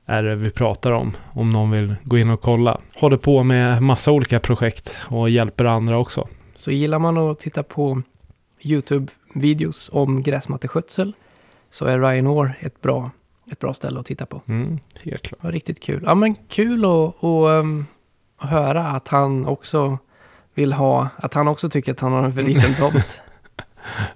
är 0.05 0.23
det 0.23 0.35
vi 0.35 0.50
pratar 0.50 0.91
om, 0.91 1.12
om 1.33 1.50
någon 1.50 1.71
vill 1.71 1.95
gå 2.03 2.17
in 2.17 2.29
och 2.29 2.41
kolla. 2.41 2.81
Håller 2.95 3.17
på 3.17 3.43
med 3.43 3.81
massa 3.81 4.12
olika 4.12 4.39
projekt 4.39 4.95
och 5.09 5.29
hjälper 5.29 5.65
andra 5.65 5.97
också. 5.97 6.27
Så 6.55 6.71
gillar 6.71 7.00
man 7.00 7.17
att 7.17 7.39
titta 7.39 7.63
på 7.63 8.01
YouTube-videos 8.62 9.89
om 9.91 10.23
gräsmatteskötsel 10.23 11.13
så 11.71 11.85
är 11.85 12.00
Ryan 12.00 12.27
Orr 12.27 12.57
ett 12.59 12.81
bra, 12.81 13.12
ett 13.51 13.59
bra 13.59 13.73
ställe 13.73 14.00
att 14.00 14.05
titta 14.05 14.25
på. 14.25 14.41
Mm, 14.47 14.79
helt 15.03 15.21
klart. 15.21 15.53
Riktigt 15.53 15.79
kul. 15.79 16.03
Ja, 16.05 16.15
men 16.15 16.35
kul 16.35 16.85
att, 16.85 17.23
att 17.23 18.50
höra 18.50 18.88
att 18.88 19.07
han 19.07 19.45
också 19.45 19.97
vill 20.53 20.74
ha, 20.74 21.10
att 21.15 21.33
han 21.33 21.48
också 21.48 21.69
tycker 21.69 21.91
att 21.91 22.00
han 22.00 22.12
har 22.12 22.24
en 22.24 22.33
för 22.33 22.41
liten 22.41 22.75
tomt. 22.79 23.22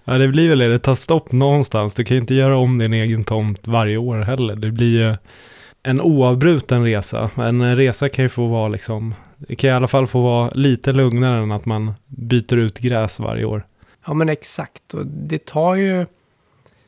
Ja, 0.06 0.18
det 0.18 0.28
blir 0.28 0.50
väl 0.50 0.60
det. 0.60 0.68
Det 0.68 0.80
tar 0.80 0.96
stopp 0.96 1.32
någonstans. 1.32 1.94
Du 1.94 2.04
kan 2.04 2.16
ju 2.16 2.22
inte 2.22 2.34
göra 2.34 2.58
om 2.58 2.78
din 2.78 2.94
egen 2.94 3.24
tomt 3.24 3.68
varje 3.68 3.98
år 3.98 4.18
heller. 4.18 4.56
Det 4.56 4.72
blir 4.72 5.00
ju 5.00 5.16
en 5.84 6.02
oavbruten 6.02 6.84
resa. 6.84 7.30
En 7.36 7.76
resa 7.76 8.10
kan 8.10 8.26
ju 8.26 8.30
få 8.30 8.48
vara 8.48 8.68
liksom, 8.68 9.16
det 9.38 9.56
kan 9.56 9.70
i 9.70 9.74
alla 9.74 9.88
fall 9.88 10.08
få 10.08 10.22
vara 10.22 10.50
lite 10.50 10.92
lugnare 10.92 11.44
än 11.44 11.52
att 11.52 11.66
man 11.66 11.94
byter 12.08 12.58
ut 12.58 12.80
gräs 12.80 13.20
varje 13.20 13.46
år. 13.46 13.66
Ja, 14.08 14.14
men 14.14 14.30
exakt. 14.30 14.94
Och 14.94 15.06
det 15.08 15.46
tar 15.46 15.76
ju, 15.76 16.06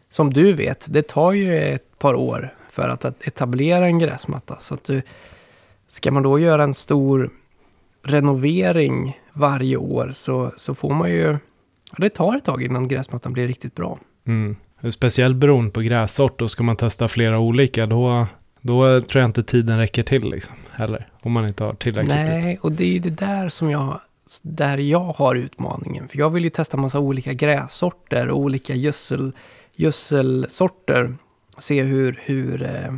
som 0.09 0.33
du 0.33 0.53
vet, 0.53 0.85
det 0.89 1.07
tar 1.07 1.31
ju 1.31 1.59
ett 1.59 1.99
par 1.99 2.13
år 2.13 2.53
för 2.71 2.89
att, 2.89 3.05
att 3.05 3.27
etablera 3.27 3.85
en 3.85 3.99
gräsmatta. 3.99 4.55
Så 4.59 4.73
att 4.73 4.83
du, 4.83 5.01
ska 5.87 6.11
man 6.11 6.23
då 6.23 6.39
göra 6.39 6.63
en 6.63 6.73
stor 6.73 7.29
renovering 8.09 9.19
varje 9.33 9.77
år 9.77 10.11
så, 10.13 10.51
så 10.57 10.75
får 10.75 10.93
man 10.93 11.09
ju, 11.09 11.37
ja, 11.91 11.97
det 11.97 12.09
tar 12.09 12.37
ett 12.37 12.45
tag 12.45 12.63
innan 12.63 12.87
gräsmattan 12.87 13.33
blir 13.33 13.47
riktigt 13.47 13.75
bra. 13.75 13.99
Mm. 14.27 14.55
Speciellt 14.89 15.35
beroende 15.35 15.71
på 15.71 15.81
grässort 15.81 16.41
och 16.41 16.51
ska 16.51 16.63
man 16.63 16.75
testa 16.75 17.07
flera 17.07 17.39
olika 17.39 17.85
då, 17.85 18.27
då 18.61 19.01
tror 19.01 19.21
jag 19.21 19.29
inte 19.29 19.43
tiden 19.43 19.77
räcker 19.77 20.03
till 20.03 20.29
liksom. 20.29 20.55
Heller. 20.71 21.07
Om 21.21 21.31
man 21.31 21.47
inte 21.47 21.63
har 21.63 21.73
tillräckligt. 21.73 22.15
Nej, 22.15 22.59
och 22.61 22.71
det 22.71 22.83
är 22.83 22.91
ju 22.91 22.99
det 22.99 23.09
där 23.09 23.49
som 23.49 23.69
jag, 23.69 23.99
där 24.41 24.77
jag 24.77 24.99
har 24.99 25.35
utmaningen. 25.35 26.07
För 26.07 26.17
jag 26.17 26.29
vill 26.29 26.43
ju 26.43 26.49
testa 26.49 26.77
massa 26.77 26.99
olika 26.99 27.33
grässorter 27.33 28.29
och 28.29 28.39
olika 28.39 28.75
gödsel, 28.75 29.31
gödselsorter. 29.75 31.15
Se 31.57 31.83
hur, 31.83 32.19
hur, 32.23 32.63
eh, 32.63 32.93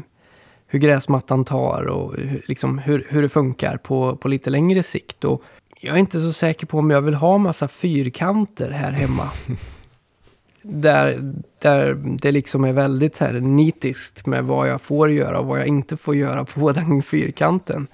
hur 0.72 0.80
gräsmattan 0.80 1.46
tar 1.46 1.84
och 1.84 2.16
hur, 2.18 2.42
liksom, 2.48 2.78
hur, 2.78 3.06
hur 3.10 3.22
det 3.22 3.30
funkar 3.30 3.78
på, 3.78 4.16
på 4.16 4.28
lite 4.28 4.50
längre 4.50 4.84
sikt. 4.84 5.24
Och 5.24 5.44
jag 5.82 5.96
är 5.96 6.00
inte 6.00 6.20
så 6.22 6.34
säker 6.34 6.68
på 6.68 6.78
om 6.80 6.90
jag 6.92 7.02
vill 7.02 7.14
ha 7.14 7.38
massa 7.38 7.68
fyrkanter 7.68 8.72
här 8.72 8.92
hemma. 8.92 9.30
där, 10.62 11.34
där 11.62 11.98
det 12.22 12.32
liksom 12.32 12.64
är 12.64 12.74
väldigt 12.74 13.18
här 13.18 13.34
nitiskt 13.34 14.26
med 14.26 14.46
vad 14.46 14.70
jag 14.70 14.82
får 14.82 15.12
göra 15.12 15.40
och 15.40 15.46
vad 15.46 15.60
jag 15.60 15.68
inte 15.68 15.98
får 15.98 16.16
göra 16.16 16.46
på 16.46 16.72
den 16.72 17.02
fyrkanten. 17.02 17.88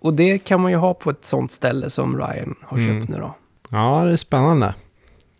Och 0.00 0.14
det 0.14 0.38
kan 0.38 0.60
man 0.60 0.70
ju 0.70 0.76
ha 0.76 0.94
på 0.94 1.10
ett 1.10 1.24
sånt 1.24 1.52
ställe 1.52 1.90
som 1.90 2.16
Ryan 2.18 2.54
har 2.62 2.78
Mm. 2.78 3.00
köpt 3.00 3.10
nu 3.10 3.16
då. 3.18 3.34
Ja, 3.70 4.02
det 4.04 4.12
är 4.12 4.16
spännande. 4.16 4.74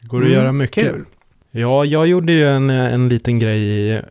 Går 0.03 0.19
att 0.19 0.25
Mm, 0.25 0.35
göra 0.35 0.53
mycket. 0.53 0.85
kul. 0.93 1.05
Ja, 1.51 1.85
jag 1.85 2.07
gjorde 2.07 2.33
ju 2.33 2.49
en, 2.49 2.71
en 2.71 3.09
liten 3.09 3.39
grej 3.39 4.03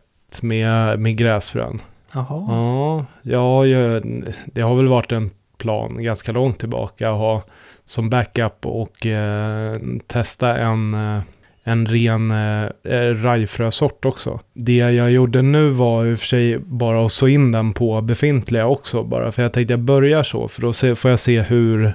med, 0.42 0.98
med 1.00 1.16
gräsfrön. 1.16 1.80
Jaha. 2.28 2.44
Ja, 2.48 3.04
ja, 3.22 3.66
jag- 3.66 4.24
det 4.46 4.60
har 4.60 4.74
väl 4.76 4.88
varit 4.88 5.12
en 5.12 5.30
plan 5.58 6.02
ganska 6.02 6.32
långt 6.32 6.58
tillbaka 6.58 7.10
att 7.10 7.18
ha 7.18 7.42
som 7.86 8.10
backup 8.10 8.66
och 8.66 9.06
eh, 9.06 9.76
testa 10.06 10.56
en, 10.58 10.94
eh, 10.94 11.22
en 11.64 11.86
ren 11.86 12.30
eh, 12.30 12.68
eh, 12.94 13.14
rajfrösort 13.22 14.04
också. 14.04 14.40
Det 14.54 14.76
jag 14.76 15.10
gjorde 15.10 15.42
nu 15.42 15.68
var 15.70 16.06
i 16.06 16.14
och 16.14 16.18
för 16.18 16.26
sig 16.26 16.58
bara 16.58 17.04
att 17.06 17.12
så 17.12 17.28
in 17.28 17.52
den 17.52 17.72
på 17.72 18.00
befintliga 18.00 18.66
också, 18.66 19.02
bara 19.02 19.32
för 19.32 19.42
jag 19.42 19.52
tänkte 19.52 19.72
jag 19.72 19.80
börjar 19.80 20.22
så, 20.22 20.48
för 20.48 20.62
då 20.62 20.72
se, 20.72 20.94
får 20.94 21.10
jag 21.10 21.20
se 21.20 21.40
hur, 21.42 21.92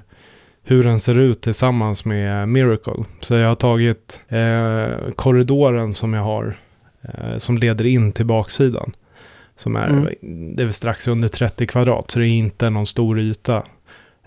hur 0.64 0.84
den 0.84 1.00
ser 1.00 1.20
ut 1.20 1.42
tillsammans 1.42 2.06
med 2.06 2.50
Miracle. 2.50 3.04
Så 3.20 3.36
jag 3.36 3.48
har 3.48 3.56
tagit 3.56 4.22
eh, 4.28 5.12
korridoren 5.16 5.94
som 5.94 6.14
jag 6.14 6.24
har, 6.24 6.58
eh, 7.02 7.38
som 7.38 7.58
leder 7.58 7.86
in 7.86 8.12
till 8.12 8.26
baksidan. 8.26 8.92
Som 9.56 9.76
är, 9.76 9.88
Mm. 9.88 10.56
det 10.56 10.64
är 10.64 10.70
strax 10.72 11.08
under 11.08 11.28
30 11.28 11.68
kvadrat, 11.68 12.12
så 12.12 12.20
det 12.20 12.28
är 12.28 12.30
inte 12.30 12.70
någon 12.70 12.86
stor 12.86 13.20
yta. 13.20 13.64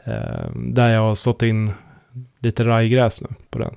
Eh, 0.04 0.50
där 0.54 0.94
jag 0.94 1.00
har 1.00 1.14
stått 1.14 1.42
in 1.42 1.70
lite 2.38 2.64
rajgräs 2.64 3.20
nu 3.22 3.28
på 3.50 3.58
den. 3.58 3.74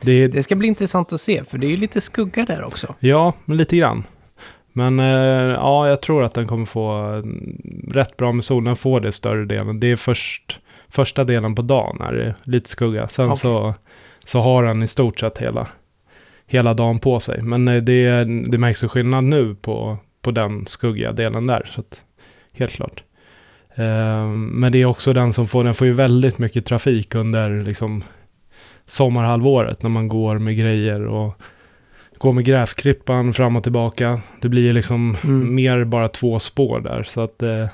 Det 0.00 0.28
Det 0.28 0.42
ska 0.42 0.56
bli 0.56 0.68
intressant 0.68 1.12
att 1.12 1.20
se, 1.20 1.44
för 1.44 1.58
det 1.58 1.66
är 1.66 1.70
ju 1.70 1.76
lite 1.76 2.00
skugga 2.00 2.44
där 2.44 2.64
också. 2.64 2.94
ja, 2.98 3.32
men 3.44 3.56
lite 3.56 3.76
grann. 3.76 4.04
Men 4.72 5.00
eh, 5.00 5.06
ja, 5.54 5.88
jag 5.88 6.00
tror 6.02 6.24
att 6.24 6.34
den 6.34 6.46
kommer 6.46 6.66
få 6.66 6.90
mm, 6.92 7.60
rätt 7.90 8.16
bra 8.16 8.32
med 8.32 8.44
sol. 8.44 8.64
Den 8.64 8.76
får 8.76 9.00
det 9.00 9.12
större 9.12 9.44
delen. 9.44 9.80
Det 9.80 9.86
är 9.86 9.96
först, 9.96 10.60
första 10.88 11.24
delen 11.24 11.54
på 11.54 11.62
dagen 11.62 12.00
är 12.00 12.12
det 12.12 12.34
lite 12.44 12.68
skugga. 12.70 13.08
Sen 13.08 13.26
Okej. 13.26 13.36
så, 13.38 13.74
så 14.24 14.40
har 14.40 14.64
den 14.64 14.82
i 14.82 14.86
stort 14.86 15.18
sett 15.20 15.38
hela, 15.38 15.66
hela 16.46 16.74
dagen 16.74 16.98
på 16.98 17.20
sig. 17.20 17.42
Men 17.42 17.68
eh, 17.68 17.82
det, 17.82 18.24
det 18.24 18.58
märks 18.58 18.84
ju 18.84 18.88
skillnad 18.88 19.24
nu 19.24 19.54
på, 19.54 19.98
på 20.22 20.30
den 20.30 20.66
skuggiga 20.66 21.12
delen 21.12 21.46
där. 21.46 21.70
Så 21.70 21.80
att, 21.80 22.00
helt 22.52 22.72
klart. 22.72 23.02
Eh, 23.74 24.26
men 24.28 24.72
det 24.72 24.78
är 24.78 24.84
också 24.86 25.12
den 25.12 25.32
som 25.32 25.46
får, 25.46 25.64
den 25.64 25.74
får 25.74 25.86
ju 25.86 25.92
väldigt 25.92 26.38
mycket 26.38 26.66
trafik 26.66 27.14
under 27.14 27.60
liksom 27.60 28.04
sommarhalvåret 28.86 29.82
när 29.82 29.90
man 29.90 30.08
går 30.08 30.38
med 30.38 30.56
grejer 30.56 31.06
och 31.06 31.34
går 32.18 32.32
med 32.32 32.44
gräsklippan 32.44 33.32
fram 33.32 33.56
och 33.56 33.62
tillbaka. 33.62 34.20
Det 34.40 34.48
blir 34.48 34.72
liksom 34.72 35.16
Mm. 35.24 35.54
mer 35.54 35.84
bara 35.84 36.08
två 36.08 36.38
spår 36.38 36.80
där. 36.80 37.02
Så 37.02 37.20
att 37.20 37.42
eh, 37.42 37.66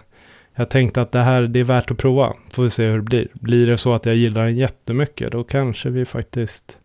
jag 0.55 0.71
tänkte 0.71 1.03
att 1.03 1.13
det 1.13 1.19
här 1.23 1.43
det 1.43 1.61
är 1.61 1.65
värt 1.65 1.91
att 1.91 1.99
prova. 1.99 2.33
Får 2.53 2.63
vi 2.63 2.71
se 2.71 2.87
hur 2.87 2.97
det 2.97 3.03
blir. 3.03 3.29
Blir 3.33 3.67
det 3.67 3.79
så 3.79 3.95
att 3.95 4.07
jag 4.07 4.15
gillar 4.15 4.45
den 4.45 4.57
jättemycket 4.57 5.33
då 5.33 5.45
kanske 5.45 5.91
vi 5.91 6.05
faktiskt 6.05 6.79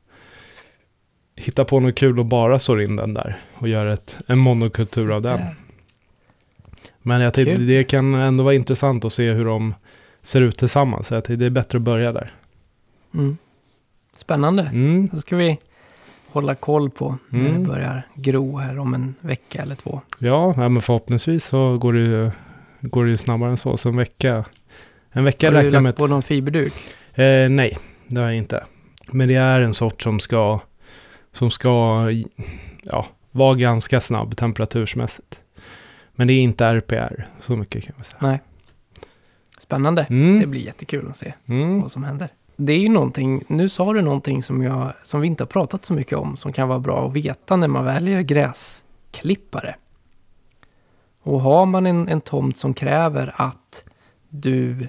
hittar 1.40 1.64
på 1.64 1.80
något 1.80 1.96
kul 1.96 2.20
och 2.20 2.26
bara 2.26 2.60
sår 2.60 2.82
in 2.82 2.96
den 2.96 3.14
där 3.14 3.38
och 3.54 3.68
gör 3.68 3.86
ett, 3.86 4.18
en 4.28 4.38
monokultur 4.38 5.12
av 5.12 5.22
den. 5.22 5.40
Men 7.02 7.22
jag 7.22 7.34
tänkte 7.34 7.58
det 7.58 7.84
kan 7.84 8.14
ändå 8.16 8.44
vara 8.44 8.54
intressant 8.54 9.06
att 9.06 9.14
se 9.14 9.32
hur 9.32 9.46
de 9.46 9.74
ser 10.22 10.42
ut 10.42 10.58
tillsammans. 10.58 11.08
Så 11.08 11.14
jag 11.14 11.24
tänkte 11.24 11.40
det 11.44 11.46
är 11.46 11.50
bättre 11.50 11.78
att 11.78 11.82
börja 11.82 12.12
där. 12.12 12.34
Mm. 13.14 13.38
Spännande. 14.18 14.64
Mm. 14.64 15.10
Det 15.14 15.20
ska 15.22 15.36
vi 15.36 15.58
hålla 16.28 16.56
koll 16.56 16.90
på 16.90 17.18
när 17.30 17.40
Mm. 17.50 17.64
det 17.64 17.70
börjar 17.70 18.08
gro 18.16 18.58
här 18.58 18.80
om 18.80 18.94
en 18.94 19.16
vecka 19.22 19.62
eller 19.62 19.76
två. 19.76 20.02
Ja, 20.20 20.54
ja, 20.58 20.70
men 20.70 20.82
förhoppningsvis 20.82 21.46
så 21.46 21.78
går 21.78 21.94
det 21.94 22.00
ju, 22.00 22.32
går 22.82 23.04
det 23.06 23.10
ju 23.12 23.18
snabbare 23.18 23.50
än 23.50 23.58
så. 23.58 23.78
Så 23.78 23.90
en 23.90 23.98
vecka, 23.98 24.46
en 25.12 25.24
vecka 25.24 25.48
Har 25.48 25.52
du 25.52 25.58
räknar 25.58 25.72
lagt 25.72 25.84
med 25.84 25.96
på 25.96 26.04
ett, 26.04 26.12
någon 26.12 26.22
fiberduk? 26.22 26.74
eh, 27.14 27.50
Nej, 27.50 27.78
det 28.08 28.20
har 28.22 28.28
jag 28.28 28.36
inte. 28.38 28.64
Men 29.12 29.28
det 29.28 29.36
är 29.36 29.62
en 29.62 29.74
sort 29.74 30.02
som 30.02 30.20
ska, 30.20 30.60
som 31.40 31.52
ska 31.52 32.06
ja, 32.84 33.06
vara 33.32 33.56
ganska 33.56 34.02
snabb 34.02 34.38
temperatursmässigt. 34.38 35.40
Men 36.12 36.28
det 36.28 36.34
är 36.34 36.42
inte 36.42 36.66
RPR, 36.66 37.28
så 37.42 37.56
mycket 37.56 37.84
kan 37.84 37.94
man 37.98 38.04
säga. 38.06 38.18
Nej. 38.22 38.40
Spännande. 39.60 40.06
Det 40.10 40.14
Mm. 40.14 40.52
blir 40.52 40.62
jättekul 40.62 41.08
att 41.10 41.18
se 41.18 41.34
Mm. 41.46 41.82
vad 41.82 41.92
som 41.92 42.04
händer. 42.04 42.30
Det 42.56 42.74
är 42.74 42.80
ju 42.80 42.90
någonting, 42.90 43.44
nu 43.48 43.70
sa 43.70 43.94
du 43.94 44.02
någonting 44.02 44.44
som, 44.44 44.64
jag, 44.64 44.94
som 45.04 45.22
vi 45.22 45.28
inte 45.28 45.44
har 45.44 45.48
pratat 45.48 45.86
så 45.86 45.94
mycket 45.94 46.18
om, 46.18 46.38
som 46.38 46.54
kan 46.54 46.68
vara 46.68 46.80
bra 46.80 47.08
att 47.08 47.14
veta 47.14 47.56
när 47.56 47.68
man 47.68 47.86
väljer 47.86 48.22
gräsklippare. 48.22 49.76
Och 51.22 51.42
har 51.42 51.66
man 51.66 51.86
en, 51.86 52.08
en 52.08 52.22
tomt 52.22 52.58
som 52.58 52.74
kräver 52.74 53.34
att 53.36 53.84
du 54.30 54.88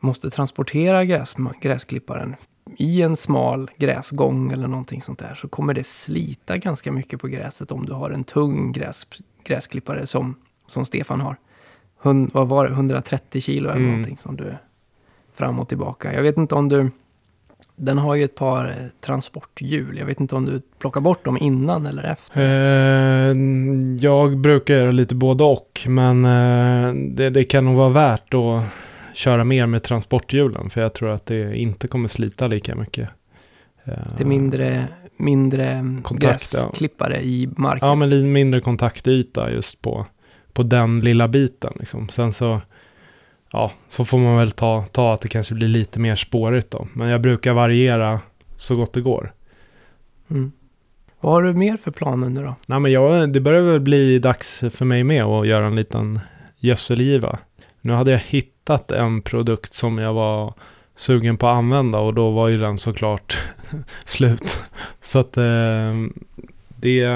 måste 0.00 0.30
transportera 0.30 1.04
gräs, 1.04 1.34
gräsklipparen 1.62 2.36
i 2.76 3.02
en 3.02 3.16
smal 3.16 3.70
gräsgång 3.76 4.52
eller 4.52 4.68
någonting 4.68 5.02
sånt 5.02 5.18
där 5.18 5.34
så 5.34 5.48
kommer 5.48 5.74
det 5.74 5.86
slita 5.86 6.56
ganska 6.56 6.92
mycket 6.92 7.20
på 7.20 7.28
gräset 7.28 7.72
om 7.72 7.86
du 7.86 7.92
har 7.92 8.10
en 8.10 8.24
tung 8.24 8.72
gräs, 8.72 9.06
gräsklippare 9.44 10.06
som, 10.06 10.34
som 10.66 10.84
Stefan 10.84 11.20
har. 11.20 11.36
Hun, 12.00 12.30
vad 12.34 12.48
var 12.48 12.66
det, 12.66 12.72
130 12.72 13.40
kilo 13.40 13.68
eller 13.68 13.78
Mm. 13.78 13.90
någonting 13.90 14.18
som 14.18 14.36
du 14.36 14.54
fram 15.34 15.58
och 15.58 15.68
tillbaka. 15.68 16.14
Jag 16.14 16.22
vet 16.22 16.36
inte 16.38 16.54
om 16.54 16.68
du... 16.68 16.90
Den 17.76 17.98
har 17.98 18.14
ju 18.14 18.24
ett 18.24 18.34
par 18.34 18.64
eh, 18.66 18.74
transporthjul. 19.00 19.98
Jag 19.98 20.06
vet 20.06 20.20
inte 20.20 20.34
om 20.34 20.44
du 20.44 20.62
plockar 20.78 21.00
bort 21.00 21.24
dem 21.24 21.38
innan 21.40 21.86
eller 21.86 22.02
efter. 22.02 22.42
Eh, 23.30 23.36
jag 24.00 24.38
brukar 24.38 24.74
göra 24.74 24.90
lite 24.90 25.14
både 25.14 25.44
och, 25.44 25.80
men 25.86 26.24
eh, 26.24 26.94
det, 26.94 27.30
det 27.30 27.44
kan 27.44 27.64
nog 27.64 27.76
vara 27.76 27.88
värt 27.88 28.34
att 28.34 28.62
köra 29.18 29.44
mer 29.44 29.66
med 29.66 29.82
transporthjulen, 29.82 30.70
för 30.70 30.80
jag 30.80 30.94
tror 30.94 31.10
att 31.10 31.26
det 31.26 31.56
inte 31.56 31.88
kommer 31.88 32.08
slita 32.08 32.46
lika 32.46 32.74
mycket. 32.74 33.08
Eh, 33.84 33.92
Det 34.16 34.22
är 34.22 34.26
mindre, 34.26 34.84
mindre 35.16 35.84
Kontakt, 36.02 36.52
ja. 36.54 36.62
gräsklippare 36.62 37.20
i 37.22 37.48
marken. 37.56 37.88
Ja, 37.88 37.94
men 37.94 38.32
mindre 38.32 38.60
kontaktyta 38.60 39.52
just 39.52 39.82
på, 39.82 40.06
på 40.52 40.62
den 40.62 41.00
lilla 41.00 41.28
biten. 41.28 41.72
Liksom. 41.78 42.08
Sen 42.08 42.32
så, 42.32 42.60
ja, 43.52 43.72
så 43.88 44.04
får 44.04 44.18
man 44.18 44.36
väl 44.36 44.50
ta, 44.50 44.84
ta 44.92 45.14
att 45.14 45.20
det 45.22 45.28
kanske 45.28 45.54
blir 45.54 45.68
lite 45.68 46.00
mer 46.00 46.16
spårigt 46.16 46.70
då. 46.70 46.88
Men 46.92 47.08
jag 47.08 47.20
brukar 47.20 47.52
variera 47.52 48.20
så 48.56 48.76
gott 48.76 48.92
det 48.92 49.00
går. 49.00 49.32
Mm. 50.30 50.52
Vad 51.20 51.32
har 51.32 51.42
du 51.42 51.54
mer 51.54 51.76
för 51.76 51.90
planer 51.90 52.28
nu 52.28 52.42
då? 52.42 52.54
Nej, 52.66 52.80
men 52.80 52.92
jag, 52.92 53.32
det 53.32 53.40
börjar 53.40 53.62
väl 53.62 53.80
bli 53.80 54.18
dags 54.18 54.64
för 54.70 54.84
mig 54.84 55.04
med 55.04 55.24
att 55.24 55.46
göra 55.46 55.66
en 55.66 55.76
liten 55.76 56.20
gödselgiva. 56.58 57.38
Nu 57.80 57.92
hade 57.92 58.10
jag 58.10 58.18
hittat 58.18 58.57
en 58.92 59.22
produkt 59.22 59.74
som 59.74 59.98
jag 59.98 60.14
var 60.14 60.54
sugen 60.96 61.36
på 61.36 61.48
att 61.48 61.54
använda 61.56 61.98
och 61.98 62.14
då 62.14 62.30
var 62.30 62.48
ju 62.48 62.58
den 62.58 62.78
såklart 62.78 63.38
slut. 64.04 64.60
Så 65.00 65.18
att 65.18 65.36
eh, 65.36 65.94
det, 66.76 67.06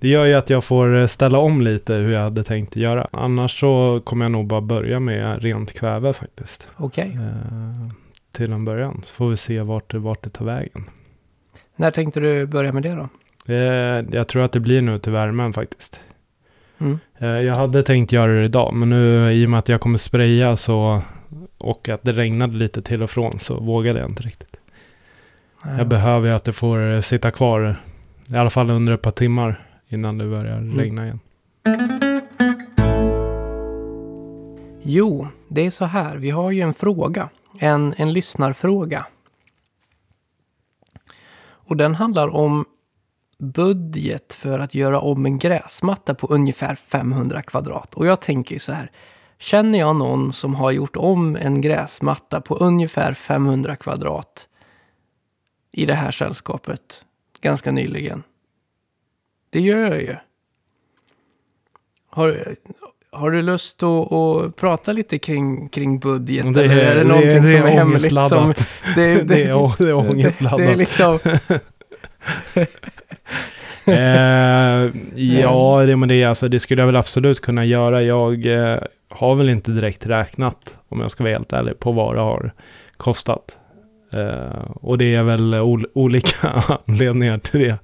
det 0.00 0.08
gör 0.08 0.24
ju 0.24 0.34
att 0.34 0.50
jag 0.50 0.64
får 0.64 1.06
ställa 1.06 1.38
om 1.38 1.60
lite 1.62 1.94
hur 1.94 2.12
jag 2.12 2.20
hade 2.20 2.44
tänkt 2.44 2.76
göra. 2.76 3.08
Annars 3.12 3.60
så 3.60 4.00
kommer 4.04 4.24
jag 4.24 4.32
nog 4.32 4.46
bara 4.46 4.60
börja 4.60 5.00
med 5.00 5.42
rent 5.42 5.74
kväve 5.74 6.12
faktiskt. 6.12 6.68
Okej. 6.76 7.18
Eh, 7.20 7.90
till 8.32 8.52
en 8.52 8.64
början. 8.64 9.02
Så 9.06 9.14
får 9.14 9.28
vi 9.30 9.36
se 9.36 9.60
vart, 9.60 9.90
det- 9.90 9.98
vart 9.98 10.22
det 10.22 10.30
tar 10.30 10.44
vägen. 10.44 10.84
När 11.76 11.90
tänkte 11.90 12.20
du 12.20 12.46
börja 12.46 12.72
med 12.72 12.82
det 12.82 12.94
då? 12.94 13.08
Eh, 13.54 14.04
jag 14.12 14.28
tror 14.28 14.42
att 14.42 14.52
det 14.52 14.60
blir 14.60 14.82
nu 14.82 14.98
till 14.98 15.12
värmen 15.12 15.52
faktiskt. 15.52 16.00
Mm. 16.80 16.98
Eh, 17.18 17.28
Jag 17.28 17.54
hade 17.54 17.82
tänkt 17.82 18.12
göra 18.12 18.32
det 18.32 18.44
idag, 18.44 18.74
men 18.74 18.90
nu 18.90 19.32
i 19.32 19.46
och 19.46 19.50
med 19.50 19.58
att 19.58 19.68
jag 19.68 19.80
kommer 19.80 19.98
spraya 19.98 20.56
så 20.56 21.02
och 21.58 21.88
att 21.88 22.02
det 22.02 22.12
regnade 22.12 22.56
lite 22.58 22.82
till 22.82 23.02
och 23.02 23.10
från 23.10 23.38
så 23.38 23.60
vågade 23.60 23.98
jag 24.00 24.08
inte 24.10 24.22
riktigt. 24.22 24.56
Ja. 25.64 25.78
Jag 25.78 25.88
behöver 25.88 26.28
ju 26.28 26.34
att 26.34 26.44
det 26.44 26.52
får 26.52 27.00
sitta 27.00 27.30
kvar 27.30 27.76
i 28.32 28.36
alla 28.36 28.50
fall 28.50 28.70
under 28.70 28.92
ett 28.92 29.02
par 29.02 29.10
timmar 29.10 29.60
innan 29.88 30.18
det 30.18 30.24
börjar 30.26 30.56
Mm. 30.56 30.78
regna 30.78 31.04
igen. 31.04 31.20
Jo, 34.82 35.28
det 35.48 35.66
är 35.66 35.70
så 35.70 35.84
här. 35.84 36.16
Vi 36.16 36.30
har 36.30 36.50
ju 36.50 36.60
en 36.60 36.74
fråga. 36.74 37.28
En, 37.58 37.94
en 37.96 38.12
lyssnarfråga. 38.12 39.06
Och 41.42 41.76
den 41.76 41.94
handlar 41.94 42.28
om 42.28 42.64
budget 43.40 44.32
för 44.32 44.58
att 44.58 44.74
göra 44.74 45.00
om 45.00 45.26
en 45.26 45.38
gräsmatta 45.38 46.14
på 46.14 46.26
ungefär 46.26 46.74
500 46.74 47.42
kvadrat. 47.42 47.94
Och 47.94 48.06
jag 48.06 48.20
tänker 48.20 48.54
ju 48.54 48.58
så 48.58 48.72
här. 48.72 48.90
Känner 49.38 49.78
jag 49.78 49.96
någon 49.96 50.32
som 50.32 50.54
har 50.54 50.70
gjort 50.70 50.96
om 50.96 51.36
en 51.36 51.60
gräsmatta 51.60 52.40
på 52.40 52.54
ungefär 52.56 53.14
500 53.14 53.76
kvadrat 53.76 54.46
i 55.72 55.86
det 55.86 55.94
här 55.94 56.10
sällskapet 56.10 57.04
ganska 57.40 57.72
nyligen? 57.72 58.22
Det 59.50 59.60
gör 59.60 59.78
jag 59.78 60.00
ju. 60.02 60.16
Har, 62.10 62.54
har 63.10 63.30
du 63.30 63.42
lust 63.42 63.82
att, 63.82 64.12
att 64.12 64.56
prata 64.56 64.92
lite 64.92 65.18
kring, 65.18 65.68
kring 65.68 65.98
budget? 65.98 66.54
Det 66.54 66.64
eller 66.64 66.76
är 66.76 66.94
det 66.96 67.04
någonting 67.04 67.42
det 67.42 67.58
som 67.58 67.66
är 67.66 67.70
hemligt? 67.70 68.28
Som, 68.28 68.54
det, 68.94 69.22
Det 69.22 69.42
är, 69.44 69.54
å- 69.54 69.74
det 69.78 69.88
är 69.88 69.94
ångestladdat. 69.94 70.58
det 70.58 70.72
är 70.72 70.76
liksom... 70.76 71.18
eh, 73.86 74.90
ja, 75.40 75.82
det, 75.86 75.96
men 75.96 76.08
det, 76.08 76.24
alltså, 76.24 76.48
det 76.48 76.60
skulle 76.60 76.82
jag 76.82 76.86
väl 76.86 76.96
absolut 76.96 77.40
kunna 77.40 77.64
göra. 77.64 78.02
Jag 78.02 78.46
eh, 78.46 78.78
har 79.08 79.34
väl 79.34 79.48
inte 79.48 79.70
direkt 79.70 80.06
räknat, 80.06 80.76
om 80.88 81.00
jag 81.00 81.10
ska 81.10 81.24
vara 81.24 81.32
helt 81.34 81.52
ärlig, 81.52 81.78
på 81.78 81.92
vad 81.92 82.14
det 82.14 82.20
har 82.20 82.52
kostat. 82.96 83.56
Eh, 84.12 84.70
och 84.74 84.98
det 84.98 85.14
är 85.14 85.22
väl 85.22 85.54
ol- 85.54 85.90
olika 85.94 86.48
anledningar 86.86 87.38
till 87.38 87.60
det. 87.60 87.78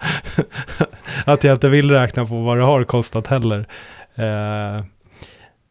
att 1.24 1.44
jag 1.44 1.54
inte 1.54 1.68
vill 1.68 1.90
räkna 1.90 2.24
på 2.24 2.40
vad 2.42 2.56
det 2.58 2.64
har 2.64 2.84
kostat 2.84 3.26
heller. 3.26 3.66
Eh, 4.14 4.84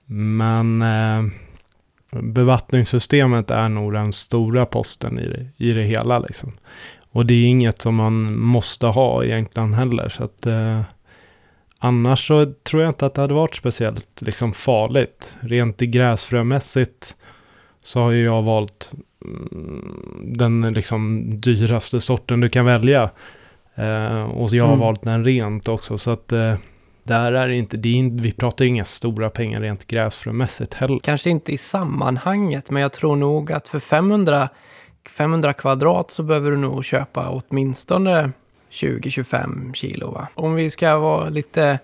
men 0.08 0.82
eh, 0.82 1.24
bevattningssystemet 2.22 3.52
är 3.52 3.70
nog 3.70 3.94
den 3.94 4.14
stora 4.14 4.66
posten 4.66 5.20
i 5.20 5.26
det, 5.28 5.66
i 5.66 5.72
det 5.72 5.84
hela. 5.84 6.20
Liksom. 6.20 6.52
Och 7.16 7.26
det 7.26 7.34
är 7.34 7.46
inget 7.46 7.82
som 7.82 7.96
man 7.96 8.40
måste 8.40 8.86
ha 8.88 9.24
egentligen 9.24 9.74
heller. 9.74 10.10
Så 10.10 10.24
att, 10.24 10.46
eh, 10.46 10.82
annars 11.80 12.28
så 12.28 12.54
tror 12.64 12.82
jag 12.84 12.90
inte 12.90 13.06
att 13.06 13.14
det 13.14 13.22
hade 13.22 13.34
varit 13.34 13.56
speciellt 13.56 14.22
liksom, 14.22 14.54
farligt. 14.54 15.34
Rent 15.40 15.82
i 15.82 15.88
gräsfrömässigt 15.88 17.16
så 17.84 18.00
har 18.00 18.12
ju 18.12 18.24
jag 18.24 18.42
valt 18.42 18.92
mm, 19.26 20.34
den 20.38 20.74
liksom 20.74 21.30
dyraste 21.42 22.02
sorten 22.02 22.40
du 22.40 22.50
kan 22.50 22.66
välja. 22.66 23.10
Eh, 23.76 24.24
och 24.24 24.54
jag 24.54 24.64
har 24.64 24.74
Mm. 24.74 24.80
valt 24.80 25.02
den 25.04 25.26
rent 25.26 25.68
också. 25.68 25.98
Så 25.98 26.12
att 26.12 26.32
eh, 26.32 26.56
där 27.04 27.34
är 27.34 27.48
det 27.48 27.56
inte, 27.56 27.78
det 27.78 28.00
är, 28.00 28.22
vi 28.22 28.32
pratar 28.32 28.66
inga 28.66 28.86
stora 28.86 29.30
pengar 29.30 29.62
rent 29.62 29.88
gräsfrömässigt 29.88 30.74
heller. 30.74 31.00
Kanske 31.00 31.30
inte 31.30 31.52
i 31.52 31.58
sammanhanget, 31.58 32.72
men 32.72 32.82
jag 32.82 32.94
tror 32.94 33.16
nog 33.16 33.52
att 33.52 33.68
för 33.68 33.80
500, 33.80 34.50
500 35.10 35.54
kvadrat 35.54 36.12
så 36.12 36.24
behöver 36.24 36.52
du 36.52 36.58
nog 36.58 36.86
köpa 36.86 37.30
åtminstone 37.30 38.32
20-25 38.72 39.74
kilo. 39.74 40.12
Va? 40.12 40.28
Om 40.36 40.56
vi 40.56 40.70
ska 40.70 40.98
vara 40.98 41.30
lite 41.30 41.80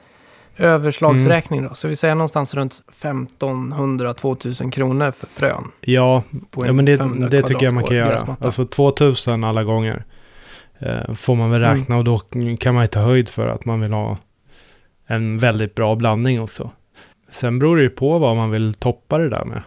överslagsräkning 0.57 1.63
då, 1.63 1.75
så 1.75 1.87
vi 1.87 1.95
säger 1.95 2.15
någonstans 2.15 2.53
runt 2.53 2.81
1500-2000 3.01 4.71
kronor 4.71 5.11
för 5.11 5.27
frön. 5.27 5.71
Ja, 5.81 6.23
ja 6.55 6.73
men 6.73 6.85
det, 6.85 6.97
500 6.97 7.29
det 7.29 7.41
tycker 7.41 7.65
jag 7.65 7.73
man 7.73 7.83
kan 7.83 7.97
göra. 7.97 8.35
Alltså 8.41 8.65
2000 8.65 9.43
alla 9.43 9.63
gånger 9.63 10.03
eh, 10.79 11.13
får 11.13 11.35
man 11.35 11.51
väl 11.51 11.63
Mm. 11.63 11.75
räkna 11.75 11.97
och 11.97 12.03
då 12.03 12.17
kan 12.59 12.73
man 12.73 12.83
ju 12.83 12.87
ta 12.87 12.99
höjd 12.99 13.29
för 13.29 13.47
att 13.47 13.65
man 13.65 13.81
vill 13.81 13.93
ha 13.93 14.17
en 15.07 15.37
väldigt 15.37 15.75
bra 15.75 15.95
blandning 15.95 16.41
också. 16.41 16.69
Sen 17.29 17.59
beror 17.59 17.77
det 17.77 17.83
ju 17.83 17.89
på 17.89 18.19
vad 18.19 18.35
man 18.35 18.51
vill 18.51 18.73
toppa 18.73 19.17
det 19.17 19.29
där 19.29 19.45
med. 19.45 19.61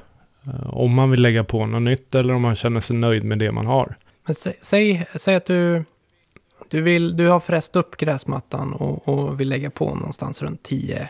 Eh, 0.47 0.75
om 0.75 0.95
man 0.95 1.11
vill 1.11 1.23
lägga 1.23 1.45
på 1.45 1.67
något 1.67 1.83
nytt 1.83 2.15
eller 2.15 2.35
om 2.35 2.43
man 2.43 2.55
känner 2.55 2.81
sig 2.81 2.97
nöjd 2.97 3.25
med 3.25 3.39
det 3.39 3.53
man 3.53 3.67
har. 3.67 3.97
Men 4.27 4.35
sä, 4.35 4.53
säg, 4.61 5.07
säg 5.15 5.35
att 5.35 5.47
du, 5.47 5.85
du, 6.69 6.81
vill, 6.83 7.17
du 7.17 7.29
har 7.29 7.41
fräst 7.41 7.77
upp 7.77 7.97
gräsmattan 7.97 8.73
och, 8.73 9.09
och 9.09 9.41
vill 9.41 9.49
lägga 9.49 9.71
på 9.71 9.95
någonstans 9.95 10.43
runt 10.43 10.63
10 10.63 11.09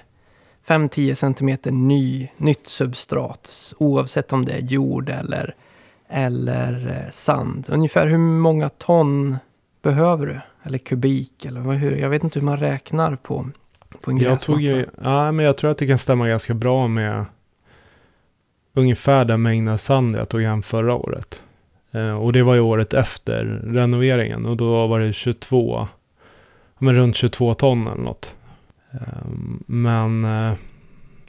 5-10 0.67 1.15
centimeter 1.15 1.73
ny, 1.73 2.29
nytt 2.37 2.67
substrat, 2.67 3.73
oavsett 3.79 4.33
om 4.33 4.45
det 4.45 4.53
är 4.53 4.61
jord 4.61 5.09
eller, 5.09 5.55
eller 6.09 6.89
eh, 6.89 7.11
sand. 7.11 7.67
Ungefär 7.71 8.07
hur 8.07 8.19
många 8.19 8.69
ton 8.69 9.37
behöver 9.83 10.27
du? 10.27 10.41
Eller 10.63 10.79
kubik? 10.79 11.45
Eller 11.45 11.61
hur, 11.61 11.97
jag 11.97 12.09
vet 12.11 12.25
inte 12.25 12.39
hur 12.39 12.47
man 12.47 12.57
räknar 12.57 13.17
på, 13.17 13.51
på 14.01 14.11
en 14.11 14.17
Jag 14.19 14.25
gräsmatta. 14.25 14.45
tog 14.47 14.61
ju, 14.61 14.87
ja 15.03 15.33
men 15.33 15.45
jag 15.45 15.57
tror 15.57 15.71
att 15.71 15.79
det 15.79 15.87
kan 15.87 15.99
stämma 15.99 16.29
ganska 16.29 16.55
bra 16.55 16.89
med 16.89 17.25
ungefär 18.75 19.25
den 19.25 19.43
mängden 19.43 19.79
sand 19.79 20.17
jag 20.19 20.29
tog 20.29 20.43
hem 20.43 20.63
förra 20.63 20.95
året. 20.95 21.43
Eh, 21.93 22.15
och 22.15 22.33
det 22.33 22.43
var 22.43 22.55
ju 22.55 22.61
året 22.61 22.95
efter 22.95 23.45
renoveringen 23.65 24.47
och 24.47 24.57
då 24.57 24.87
var 24.87 25.01
det 25.01 25.13
22, 25.13 25.75
ja, 25.75 25.89
men 26.79 26.95
runt 26.95 27.17
22 27.17 27.55
ton 27.55 27.87
eller 27.87 28.03
något. 28.03 28.37
Eh, 28.93 29.29
men 29.67 30.25
eh, 30.25 30.55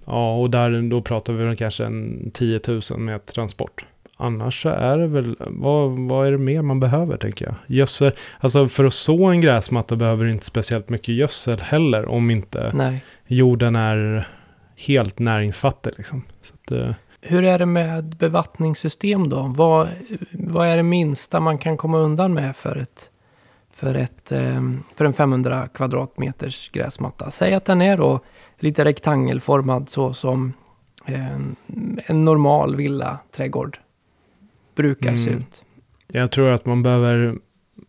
ja, 0.05 0.35
och 0.35 0.49
där 0.49 0.89
då 0.89 1.01
pratar 1.01 1.33
vi 1.33 1.45
väl 1.45 1.55
kanske 1.55 1.85
en 1.85 2.31
10 2.33 2.59
000 2.67 2.81
med 2.99 3.25
transport. 3.25 3.85
Annars 4.17 4.61
så 4.61 4.69
är 4.69 4.97
det 4.97 5.07
väl, 5.07 5.35
vad, 5.39 5.91
vad 5.91 6.27
är 6.27 6.31
det 6.31 6.37
mer 6.37 6.61
man 6.61 6.79
behöver 6.79 7.17
tänker 7.17 7.45
jag? 7.45 7.55
Gödsel, 7.67 8.11
alltså 8.39 8.67
för 8.67 8.85
att 8.85 8.93
så 8.93 9.25
en 9.25 9.41
gräsmatta 9.41 9.95
behöver 9.95 10.25
du 10.25 10.31
inte 10.31 10.45
speciellt 10.45 10.89
mycket 10.89 11.15
gödsel 11.15 11.59
heller 11.59 12.05
om 12.05 12.29
inte 12.29 12.71
Nej. 12.73 13.03
jorden 13.27 13.75
är 13.75 14.27
helt 14.75 15.19
näringsfattig. 15.19 15.93
Liksom. 15.97 16.21
Så 16.41 16.53
att, 16.53 16.95
Hur 17.27 17.43
är 17.43 17.59
det 17.59 17.65
med 17.65 18.15
bevattningssystem 18.17 19.29
då? 19.29 19.53
Vad, 19.57 19.87
vad 20.31 20.67
är 20.67 20.77
det 20.77 20.83
minsta 20.83 21.39
man 21.39 21.57
kan 21.57 21.77
komma 21.77 21.97
undan 21.97 22.33
med 22.33 22.55
för, 22.55 22.75
ett, 22.75 23.09
för, 23.73 23.95
ett, 23.95 24.31
ehm, 24.31 24.83
för 24.95 25.05
en 25.05 25.13
500 25.13 25.67
kvadratmeters 25.73 26.69
gräsmatta? 26.71 27.31
Säg 27.31 27.53
att 27.53 27.65
den 27.65 27.81
är 27.81 27.97
då 27.97 28.19
lite 28.59 28.85
rektangelformad 28.85 29.89
så 29.89 30.13
som 30.13 30.53
en, 31.05 31.55
en 32.05 32.25
normal 32.25 32.75
villa 32.75 33.19
trädgård 33.35 33.77
brukar 34.75 35.17
se 35.17 35.29
Mm. 35.29 35.39
ut. 35.39 35.63
jag 36.07 36.31
tror 36.31 36.49
att 36.49 36.65
man 36.65 36.83
behöver, 36.83 37.37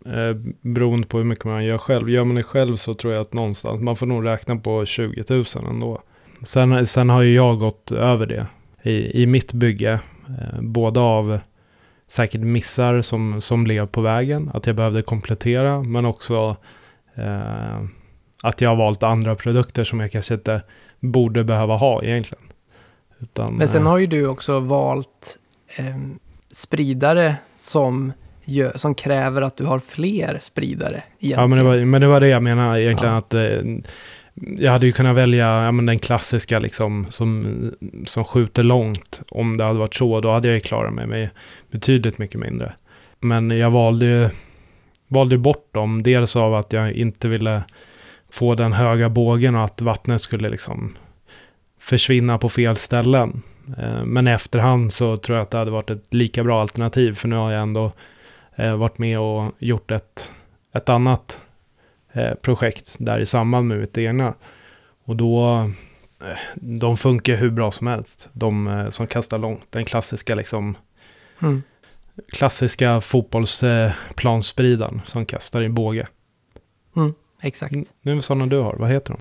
eh, 0.06 0.36
beroende 0.60 1.06
på 1.06 1.18
hur 1.18 1.24
mycket 1.24 1.44
man 1.44 1.64
gör 1.64 1.78
själv, 1.78 2.10
gör 2.10 2.24
man 2.24 2.36
det 2.36 2.42
själv 2.42 2.76
så 2.76 2.94
tror 2.94 3.12
jag 3.12 3.20
att 3.20 3.32
någonstans, 3.32 3.80
man 3.80 3.96
får 3.96 4.06
nog 4.06 4.26
räkna 4.26 4.56
på 4.56 4.84
20 4.84 5.24
000 5.28 5.44
ändå. 5.70 6.02
Sen, 6.42 6.86
sen 6.86 7.10
har 7.10 7.22
ju 7.22 7.34
jag 7.34 7.58
gått 7.58 7.92
över 7.92 8.26
det 8.26 8.46
i, 8.86 9.22
i 9.22 9.26
mitt 9.26 9.52
bygge, 9.52 10.00
eh, 10.28 10.60
både 10.60 11.00
av 11.00 11.38
säkert 12.06 12.40
missar 12.40 13.02
som, 13.02 13.40
som 13.40 13.64
blev 13.64 13.86
på 13.86 14.00
vägen, 14.00 14.50
att 14.54 14.66
jag 14.66 14.76
behövde 14.76 15.02
komplettera, 15.02 15.82
men 15.82 16.04
också 16.04 16.56
eh, 17.14 17.82
att 18.42 18.60
jag 18.60 18.68
har 18.68 18.76
valt 18.76 19.02
andra 19.02 19.34
produkter 19.34 19.84
som 19.84 20.00
jag 20.00 20.12
kanske 20.12 20.34
inte 20.34 20.62
borde 21.00 21.44
behöva 21.44 21.76
ha 21.76 22.02
egentligen. 22.02 22.44
Utan, 23.18 23.54
Men 23.54 23.68
sen 23.68 23.82
eh, 23.82 23.88
har 23.88 23.98
ju 23.98 24.06
du 24.06 24.26
också 24.26 24.60
valt 24.60 25.38
ehm, 25.76 26.18
spridare 26.50 27.36
som, 27.56 28.12
gör, 28.44 28.72
som 28.76 28.94
kräver 28.94 29.42
att 29.42 29.56
du 29.56 29.64
har 29.64 29.78
fler 29.78 30.38
spridare. 30.40 31.02
Ja, 31.18 31.46
men 31.46 31.58
det, 31.58 31.64
var, 31.64 31.84
men 31.84 32.00
det 32.00 32.06
var 32.06 32.20
det 32.20 32.28
jag 32.28 32.42
menade 32.42 32.82
egentligen. 32.82 33.12
Ja. 33.12 33.18
att 33.18 33.34
eh, 33.34 33.60
jag 34.40 34.72
hade 34.72 34.86
ju 34.86 34.92
kunnat 34.92 35.16
välja 35.16 35.64
ja, 35.64 35.72
men 35.72 35.86
den 35.86 35.98
klassiska 35.98 36.58
liksom, 36.58 37.06
som, 37.10 37.56
som 38.04 38.24
skjuter 38.24 38.62
långt. 38.62 39.20
Om 39.28 39.56
det 39.56 39.64
hade 39.64 39.78
varit 39.78 39.94
så, 39.94 40.20
då 40.20 40.32
hade 40.32 40.48
jag 40.48 40.54
ju 40.54 40.60
klarat 40.60 40.94
mig 40.94 41.06
med 41.06 41.28
betydligt 41.70 42.18
mycket 42.18 42.40
mindre. 42.40 42.72
Men 43.20 43.50
jag 43.50 43.70
valde 43.70 44.06
ju 44.06 44.28
valde 45.08 45.38
bort 45.38 45.74
dem. 45.74 46.02
Dels 46.02 46.36
av 46.36 46.54
att 46.54 46.72
jag 46.72 46.92
inte 46.92 47.28
ville 47.28 47.62
få 48.30 48.54
den 48.54 48.72
höga 48.72 49.08
bågen 49.08 49.54
och 49.54 49.64
att 49.64 49.80
vattnet 49.80 50.22
skulle 50.22 50.48
liksom 50.48 50.94
försvinna 51.80 52.38
på 52.38 52.48
fel 52.48 52.76
ställen. 52.76 53.42
Eh, 53.78 54.04
men 54.04 54.28
i 54.28 54.30
efterhand 54.30 54.92
så 54.92 55.16
tror 55.16 55.38
jag 55.38 55.42
att 55.42 55.50
det 55.50 55.58
hade 55.58 55.70
varit 55.70 55.90
ett 55.90 56.14
lika 56.14 56.44
bra 56.44 56.60
alternativ. 56.60 57.14
För 57.14 57.28
nu 57.28 57.36
har 57.36 57.52
jag 57.52 57.62
ändå 57.62 57.92
eh, 58.56 58.76
varit 58.76 58.98
med 58.98 59.20
och 59.20 59.52
gjort 59.58 59.90
ett, 59.90 60.32
ett 60.74 60.88
annat 60.88 61.40
projekt 62.42 62.96
där 62.98 63.18
i 63.18 63.26
samband 63.26 63.68
med 63.68 63.78
mitt 63.78 63.98
egna. 63.98 64.34
Och 65.04 65.16
då, 65.16 65.58
eh, 66.20 66.26
de 66.54 66.96
funkar 66.96 67.36
hur 67.36 67.50
bra 67.50 67.72
som 67.72 67.86
helst. 67.86 68.28
De 68.32 68.66
eh, 68.68 68.90
som 68.90 69.06
kastar 69.06 69.38
långt. 69.38 69.66
Den 69.70 69.84
klassiska 69.84 70.34
liksom, 70.34 70.76
Mm. 71.42 71.62
klassiska 72.32 73.00
fotbollsplansspridaren 73.00 75.00
som 75.06 75.26
kastar 75.26 75.62
i 75.62 75.68
båge. 75.68 76.06
Exakt. 77.42 77.74
Nu 78.02 78.16
är 78.16 78.20
sådana 78.20 78.46
du 78.46 78.58
har, 78.58 78.76
vad 78.78 78.90
heter 78.90 79.12
de? 79.12 79.20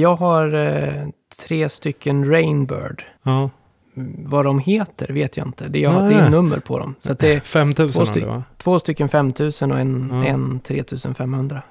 Jag 0.00 0.14
har 0.16 0.54
eh, 0.54 1.08
tre 1.46 1.68
stycken 1.68 2.30
Rainbird. 2.30 3.02
Ja, 3.22 3.50
Mm, 3.96 4.14
Vad 4.26 4.44
de 4.44 4.58
heter 4.58 5.12
vet 5.12 5.36
jag 5.36 5.46
inte. 5.46 5.68
Det, 5.68 5.78
jag, 5.80 5.90
har- 5.90 6.08
det 6.08 6.14
är 6.14 6.30
nummer 6.30 6.58
på 6.58 6.78
dem. 6.78 6.94
Så 6.98 7.12
det 7.12 7.28
är 7.34 7.40
5000 7.40 8.04
Två 8.06 8.12
du 8.14 8.20
va? 8.26 8.44
två 8.56 8.78
stycken 8.78 9.08
5000 9.08 9.72
och 9.72 9.78
en, 9.80 10.10
Ja. 10.12 10.24
en 10.24 10.60
3500. 10.60 11.62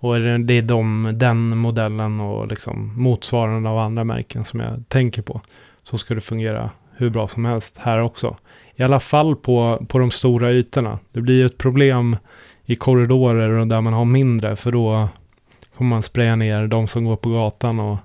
Och 0.00 0.20
det- 0.20 0.38
det 0.38 0.54
är 0.54 0.62
de, 0.62 1.10
den 1.14 1.58
modellen 1.58 2.20
och 2.20 2.48
liksom 2.48 2.92
motsvarande 3.02 3.70
av 3.70 3.78
andra 3.78 4.04
märken 4.04 4.44
som 4.44 4.60
jag 4.60 4.84
tänker 4.88 5.22
på. 5.22 5.40
Så 5.82 5.98
ska 5.98 6.14
det 6.14 6.20
fungera 6.20 6.70
hur 6.96 7.10
bra 7.10 7.28
som 7.28 7.44
helst 7.44 7.78
här 7.78 7.98
också. 7.98 8.36
I 8.76 8.82
alla 8.82 9.00
fall 9.00 9.36
på, 9.36 9.84
på 9.88 9.98
de 9.98 10.10
stora 10.10 10.52
ytorna. 10.52 10.98
Det 11.12 11.20
blir 11.20 11.34
ju 11.34 11.46
ett 11.46 11.58
problem 11.58 12.16
i 12.64 12.74
korridorer 12.74 13.50
och 13.50 13.66
där 13.66 13.80
man 13.80 13.92
har 13.92 14.04
mindre. 14.04 14.56
För 14.56 14.72
då 14.72 15.08
kommer 15.76 15.88
man 15.88 16.02
spraya 16.02 16.36
ner 16.36 16.66
de 16.66 16.88
som 16.88 17.04
går 17.04 17.16
på 17.16 17.30
gatan 17.30 17.80
och 17.80 17.98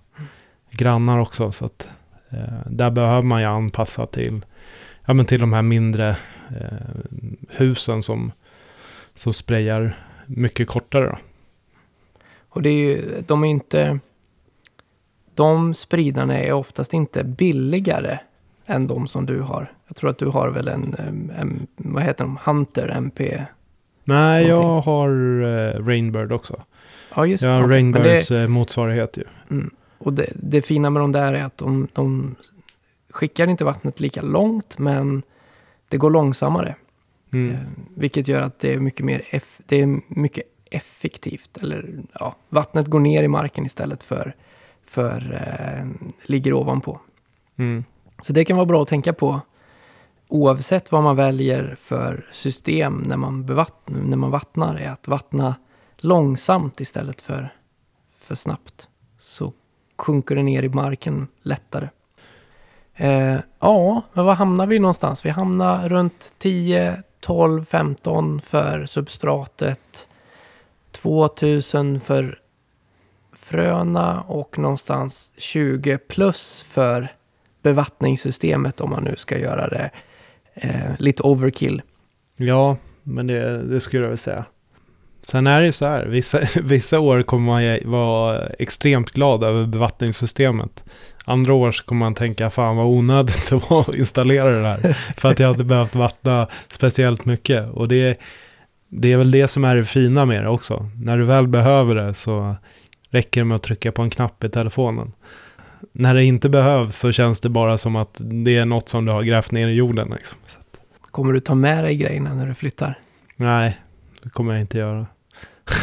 grannar 0.72 1.20
också. 1.20 1.52
Så 1.52 1.66
att 1.66 1.90
eh, 2.30 2.38
där 2.70 2.92
behöver 2.92 3.22
man 3.22 3.42
ju 3.42 3.48
anpassa 3.48 4.06
till, 4.06 4.46
ja, 5.06 5.14
men 5.14 5.26
till 5.26 5.40
de 5.40 5.54
här 5.54 5.62
mindre 5.62 6.10
eh, 6.50 7.18
husen 7.50 8.04
som, 8.04 8.32
som 9.16 9.34
sprayar 9.34 9.98
mycket 10.26 10.68
kortare. 10.68 11.06
Då. 11.10 11.18
Och 12.54 12.62
det 12.62 12.70
är 12.70 12.74
ju, 12.74 13.22
de 13.28 13.44
är 13.44 13.48
inte... 13.48 14.00
De 15.36 15.74
spridarna 15.74 16.40
är 16.40 16.52
oftast 16.52 16.94
inte 16.94 17.24
billigare 17.24 18.20
än 18.66 18.88
de 18.88 19.08
som 19.08 19.26
du 19.26 19.40
har. 19.40 19.72
Jag 19.88 19.96
tror 19.96 20.10
att 20.10 20.18
du 20.18 20.26
har 20.26 20.50
väl 20.50 20.68
en, 20.68 20.96
em, 21.38 21.68
vad 21.78 22.04
heter 22.04 22.24
de, 22.24 22.38
Hunter 22.44 22.88
MP? 22.88 23.46
Nej, 24.04 24.48
jag 24.48 24.64
Någonting. 24.64 24.92
har 24.92 25.10
eh, 25.42 25.86
Rainbird 25.86 26.32
också. 26.32 26.62
Ja, 27.16 27.26
just 27.26 27.44
Jag 27.44 27.52
har. 27.52 27.62
Men 27.62 27.70
Rainbirds 27.70 28.32
eh, 28.32 28.48
motsvarighet 28.48 29.18
ju. 29.18 29.24
Mm. 29.52 29.70
Och 29.98 30.14
det, 30.14 30.28
det 30.36 30.62
fina 30.62 30.90
med 30.90 31.02
de 31.02 31.12
där 31.12 31.34
är 31.34 31.44
att 31.44 31.58
de, 31.58 31.88
de 31.94 32.36
skickar 33.10 33.48
inte 33.48 33.66
vattnet 33.66 34.00
lika 34.00 34.22
långt, 34.22 34.78
men 34.78 35.24
det 35.90 35.98
går 35.98 36.10
långsammare. 36.10 36.76
Mm. 37.34 37.54
Eh, 37.54 37.60
vilket 37.96 38.28
gör 38.28 38.42
att 38.42 38.60
det 38.60 38.74
är 38.74 38.80
mycket 38.80 39.06
mer 39.06 39.22
eff, 39.30 39.60
det 39.66 39.82
är 39.82 40.00
mycket 40.08 40.44
effektivt. 40.76 41.58
Eller 41.58 42.04
ja, 42.20 42.36
vattnet 42.50 42.88
går 42.88 43.00
ner 43.00 43.24
i 43.24 43.28
marken 43.28 43.66
istället 43.66 44.04
för, 44.04 44.36
för 44.86 45.42
eh, 45.42 46.10
ligger 46.26 46.54
ovanpå. 46.54 47.00
Mm. 47.58 47.84
Så 48.22 48.34
det 48.34 48.46
kan 48.46 48.58
vara 48.58 48.66
bra 48.66 48.82
att 48.82 48.88
tänka 48.88 49.14
på 49.14 49.42
oavsett 50.28 50.92
vad 50.92 51.04
man 51.04 51.16
väljer 51.16 51.76
för 51.80 52.26
system 52.32 53.04
när 53.06 53.18
man, 53.18 53.46
bevattn- 53.46 54.08
när 54.08 54.18
man 54.18 54.32
vattnar 54.32 54.76
är 54.76 54.90
att 54.90 55.08
vattna 55.08 55.56
långsamt 55.98 56.82
istället 56.82 57.22
för, 57.22 57.54
för 58.18 58.36
snabbt. 58.36 58.88
Så 59.20 59.54
sjunker 59.98 60.36
det 60.36 60.44
ner 60.44 60.64
i 60.64 60.70
marken 60.70 61.28
lättare. 61.42 61.90
Eh, 62.96 63.40
ja, 63.60 64.02
men 64.14 64.26
var 64.26 64.34
hamnar 64.34 64.68
vi 64.68 64.80
någonstans? 64.80 65.26
Vi 65.26 65.30
hamnar 65.30 65.90
runt 65.90 66.34
10, 66.38 67.04
12, 67.20 67.66
15 67.66 68.42
för 68.42 68.86
substratet. 68.86 70.08
2000 71.04 72.00
för 72.00 72.40
fröna 73.34 74.22
och 74.22 74.60
någonstans 74.60 75.34
20 75.38 75.98
plus 75.98 76.66
för 76.70 77.08
bevattningssystemet 77.62 78.82
om 78.82 78.90
man 78.90 79.04
nu 79.04 79.16
ska 79.18 79.38
göra 79.38 79.68
det 79.68 79.90
eh, 80.54 80.92
lite 80.98 81.24
overkill. 81.24 81.82
Ja, 82.36 82.78
men 83.04 83.28
det, 83.28 83.64
det 83.64 83.80
skulle 83.80 84.04
jag 84.04 84.10
väl 84.10 84.18
säga. 84.18 84.46
Sen 85.28 85.48
är 85.48 85.60
det 85.60 85.66
ju 85.66 85.72
så 85.72 85.88
här, 85.88 86.06
vissa, 86.06 86.40
vissa 86.62 87.00
år 87.00 87.24
kommer 87.24 87.46
man 87.46 87.92
vara 87.92 88.48
extremt 88.48 89.12
glad 89.12 89.44
över 89.44 89.66
bevattningssystemet. 89.66 90.84
Andra 91.26 91.54
år 91.54 91.72
så 91.72 91.84
kommer 91.84 92.00
man 92.00 92.16
tänka, 92.16 92.50
fan 92.50 92.76
vad 92.76 92.86
onödigt 92.86 93.50
det 93.50 93.56
var 93.70 93.82
att 93.82 93.96
installera 93.96 94.50
det 94.50 94.68
här. 94.68 94.94
för 95.18 95.32
att 95.32 95.40
jag 95.40 95.48
hade 95.48 95.64
behövt 95.64 95.96
vattna 95.96 96.48
speciellt 96.68 97.26
mycket. 97.26 97.70
Och 97.70 97.88
det, 97.88 98.20
det 98.96 99.12
är 99.12 99.18
väl 99.18 99.32
det 99.32 99.48
som 99.48 99.64
är 99.64 99.76
det 99.76 99.86
fina 99.86 100.26
med 100.26 100.44
det 100.44 100.50
också. 100.50 100.90
När 100.96 101.18
du 101.18 101.24
väl 101.24 101.48
behöver 101.48 101.96
det 101.96 102.14
så 102.14 102.56
räcker 103.10 103.42
det 103.42 103.46
med 103.46 103.56
att 103.56 103.64
trycka 103.64 103.92
på 103.92 104.02
en 104.02 104.10
knapp 104.10 104.44
i 104.44 104.50
telefonen. 104.50 105.14
När 105.92 106.14
det 106.14 106.24
inte 106.24 106.50
behövs 106.50 106.98
så 106.98 107.12
känns 107.12 107.42
det 107.42 107.50
bara 107.50 107.78
som 107.78 107.96
att 107.96 108.22
det 108.22 108.58
är 108.58 108.66
något 108.66 108.90
som 108.90 109.06
du 109.06 109.12
har 109.12 109.24
grävt 109.24 109.52
ner 109.52 109.68
i 109.68 109.74
jorden. 109.74 110.10
Liksom. 110.10 110.38
Kommer 111.02 111.34
du 111.34 111.40
ta 111.40 111.56
med 111.56 111.84
dig 111.84 111.96
grejerna 111.96 112.34
när 112.34 112.48
du 112.48 112.54
flyttar? 112.54 113.00
nej, 113.36 113.78
det 114.24 114.30
kommer 114.30 114.54
jag 114.54 114.62
inte 114.62 114.78
göra. 114.78 115.08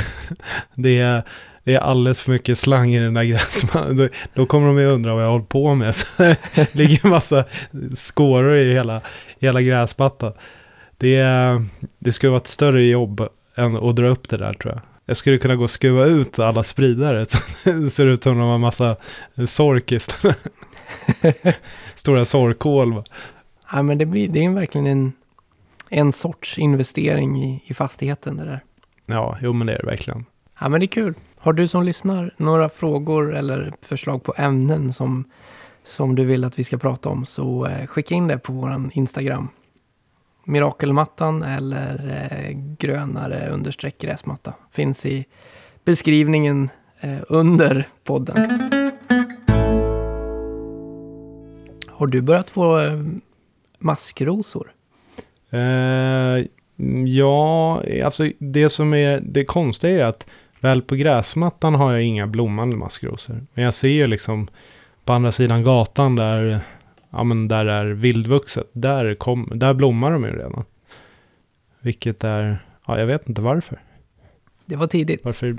det, 0.75 0.99
är, 0.99 1.23
det 1.64 1.75
är 1.75 1.81
alldeles 1.81 2.20
för 2.20 2.33
mycket 2.33 2.59
slang 2.59 2.94
i 2.94 2.99
den 2.99 3.14
där 3.14 3.25
gräsmattan. 3.25 3.96
Då, 3.96 4.09
då 4.35 4.46
kommer 4.46 4.66
de 4.66 4.79
ju 4.79 4.87
undra 4.87 5.14
vad 5.14 5.23
jag 5.23 5.31
håller 5.31 5.44
på 5.44 5.75
med. 5.75 5.96
Så 5.96 6.07
det 6.55 6.75
ligger 6.75 7.05
en 7.05 7.11
massa 7.11 7.44
skåror 7.94 8.57
i 8.57 8.73
hela, 8.73 9.01
hela 9.38 9.62
gräsmattan. 9.62 10.33
Det, 11.00 11.24
det 11.98 12.12
skulle 12.12 12.30
vara 12.30 12.40
ett 12.40 12.46
större 12.46 12.82
jobb 12.82 13.28
än 13.54 13.76
att 13.76 13.96
dra 13.96 14.08
upp 14.08 14.28
det 14.28 14.36
där 14.36 14.52
tror 14.52 14.74
jag. 14.74 14.82
Jag 15.06 15.16
skulle 15.16 15.38
kunna 15.38 15.56
gå 15.56 15.64
och 15.64 15.70
skruva 15.70 16.04
ut 16.04 16.38
alla 16.38 16.62
spridare 16.62 17.26
så 17.28 17.38
det 17.64 17.90
ser 17.90 18.06
ut 18.06 18.22
som 18.22 18.38
de 18.38 18.46
har 18.46 18.54
en 18.54 18.60
massa 18.60 18.96
sork 19.46 19.92
istället. 19.92 20.38
Stora 21.94 22.24
sorkhål. 22.24 23.02
Ja, 23.72 23.82
men 23.82 23.98
det, 23.98 24.06
blir, 24.06 24.28
det 24.28 24.44
är 24.44 24.50
verkligen 24.50 24.86
en, 24.86 25.12
en 25.88 26.12
sorts 26.12 26.58
investering 26.58 27.44
i, 27.44 27.62
i 27.66 27.74
fastigheten 27.74 28.36
det 28.36 28.44
där. 28.44 28.60
Ja, 29.06 29.38
jo 29.42 29.52
men 29.52 29.66
det 29.66 29.72
är 29.72 29.78
det 29.78 29.86
verkligen. 29.86 30.24
Ja, 30.60 30.68
men 30.68 30.80
det 30.80 30.84
är 30.84 30.88
kul. 30.88 31.14
Har 31.38 31.52
du 31.52 31.68
som 31.68 31.82
lyssnar 31.82 32.34
några 32.36 32.68
frågor 32.68 33.34
eller 33.34 33.72
förslag 33.82 34.22
på 34.22 34.34
ämnen 34.36 34.92
som, 34.92 35.24
som 35.84 36.14
du 36.14 36.24
vill 36.24 36.44
att 36.44 36.58
vi 36.58 36.64
ska 36.64 36.78
prata 36.78 37.08
om 37.08 37.26
så 37.26 37.66
eh, 37.66 37.86
skicka 37.86 38.14
in 38.14 38.26
det 38.26 38.38
på 38.38 38.52
vår 38.52 38.90
Instagram. 38.92 39.48
Mirakelmattan 40.44 41.42
eller 41.42 42.26
eh, 42.31 42.57
grönare 42.79 43.48
understreck 43.50 43.98
gräsmatta. 43.98 44.55
Finns 44.72 45.07
i 45.07 45.24
beskrivningen 45.85 46.70
eh, 47.00 47.18
under 47.29 47.87
podden. 48.05 48.70
Har 51.88 52.07
du 52.07 52.20
börjat 52.22 52.50
få 52.50 52.81
eh, 52.81 53.00
maskrosor? 53.79 54.72
Eh, 55.50 56.44
mm, 56.79 57.07
ja, 57.07 57.83
alltså 58.05 58.31
det 58.38 58.70
som 58.70 58.94
är 58.94 59.20
det 59.20 59.44
konstiga 59.44 60.00
är 60.00 60.05
att 60.05 60.26
väl 60.61 60.83
på 60.83 60.94
gräsmattan 60.94 61.74
har 61.74 61.92
jag 61.92 62.03
inga 62.03 62.26
blommande 62.26 62.76
maskrosor. 62.76 63.46
Men 63.55 63.64
jag 63.64 63.74
ser 63.74 63.88
ju 63.88 64.07
liksom 64.07 64.48
på 65.05 65.12
andra 65.12 65.33
sidan 65.33 65.64
gatan 65.64 66.16
där, 66.16 66.61
ja 67.11 67.25
men 67.25 67.49
där 67.49 67.66
är 67.66 67.87
vildvuxet, 67.87 68.66
där, 68.73 69.14
kom, 69.14 69.53
där 69.55 69.75
blommar 69.75 70.12
de 70.12 70.25
ju 70.25 70.31
redan. 70.31 70.64
Vilket 71.81 72.25
är, 72.25 72.64
ja 72.87 72.99
jag 72.99 73.07
vet 73.07 73.29
inte 73.29 73.42
varför. 73.42 73.83
Det 74.66 74.77
var 74.77 74.87
tidigt. 74.87 75.25
Varför? 75.25 75.57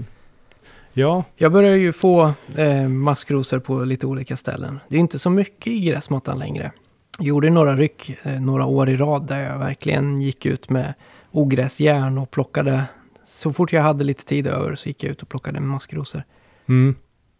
Ja, 0.93 1.23
Jag 1.37 1.51
börjar 1.51 1.75
ju 1.75 1.93
få 1.93 2.33
eh, 2.57 2.87
maskrosor 2.87 3.59
på 3.59 3.79
lite 3.79 4.07
olika 4.07 4.35
ställen. 4.37 4.79
Det 4.89 4.95
är 4.95 4.99
inte 4.99 5.19
så 5.19 5.29
mycket 5.29 5.67
i 5.67 5.79
gräsmattan 5.85 6.39
längre. 6.39 6.71
Jag 7.17 7.27
gjorde 7.27 7.49
några 7.49 7.75
ryck 7.75 8.17
eh, 8.23 8.41
några 8.41 8.65
år 8.65 8.89
i 8.89 8.97
rad 8.97 9.27
där 9.27 9.49
jag 9.49 9.59
verkligen 9.59 10.21
gick 10.21 10.45
ut 10.45 10.69
med 10.69 10.93
ogräsjärn 11.31 12.17
och 12.17 12.31
plockade. 12.31 12.83
Så 13.25 13.53
fort 13.53 13.73
jag 13.73 13.81
hade 13.81 14.03
lite 14.03 14.25
tid 14.25 14.47
över 14.47 14.75
så 14.75 14.89
gick 14.89 15.03
jag 15.03 15.11
ut 15.11 15.21
och 15.21 15.29
plockade 15.29 15.59
maskrosor. 15.59 16.23
mm, 16.67 16.95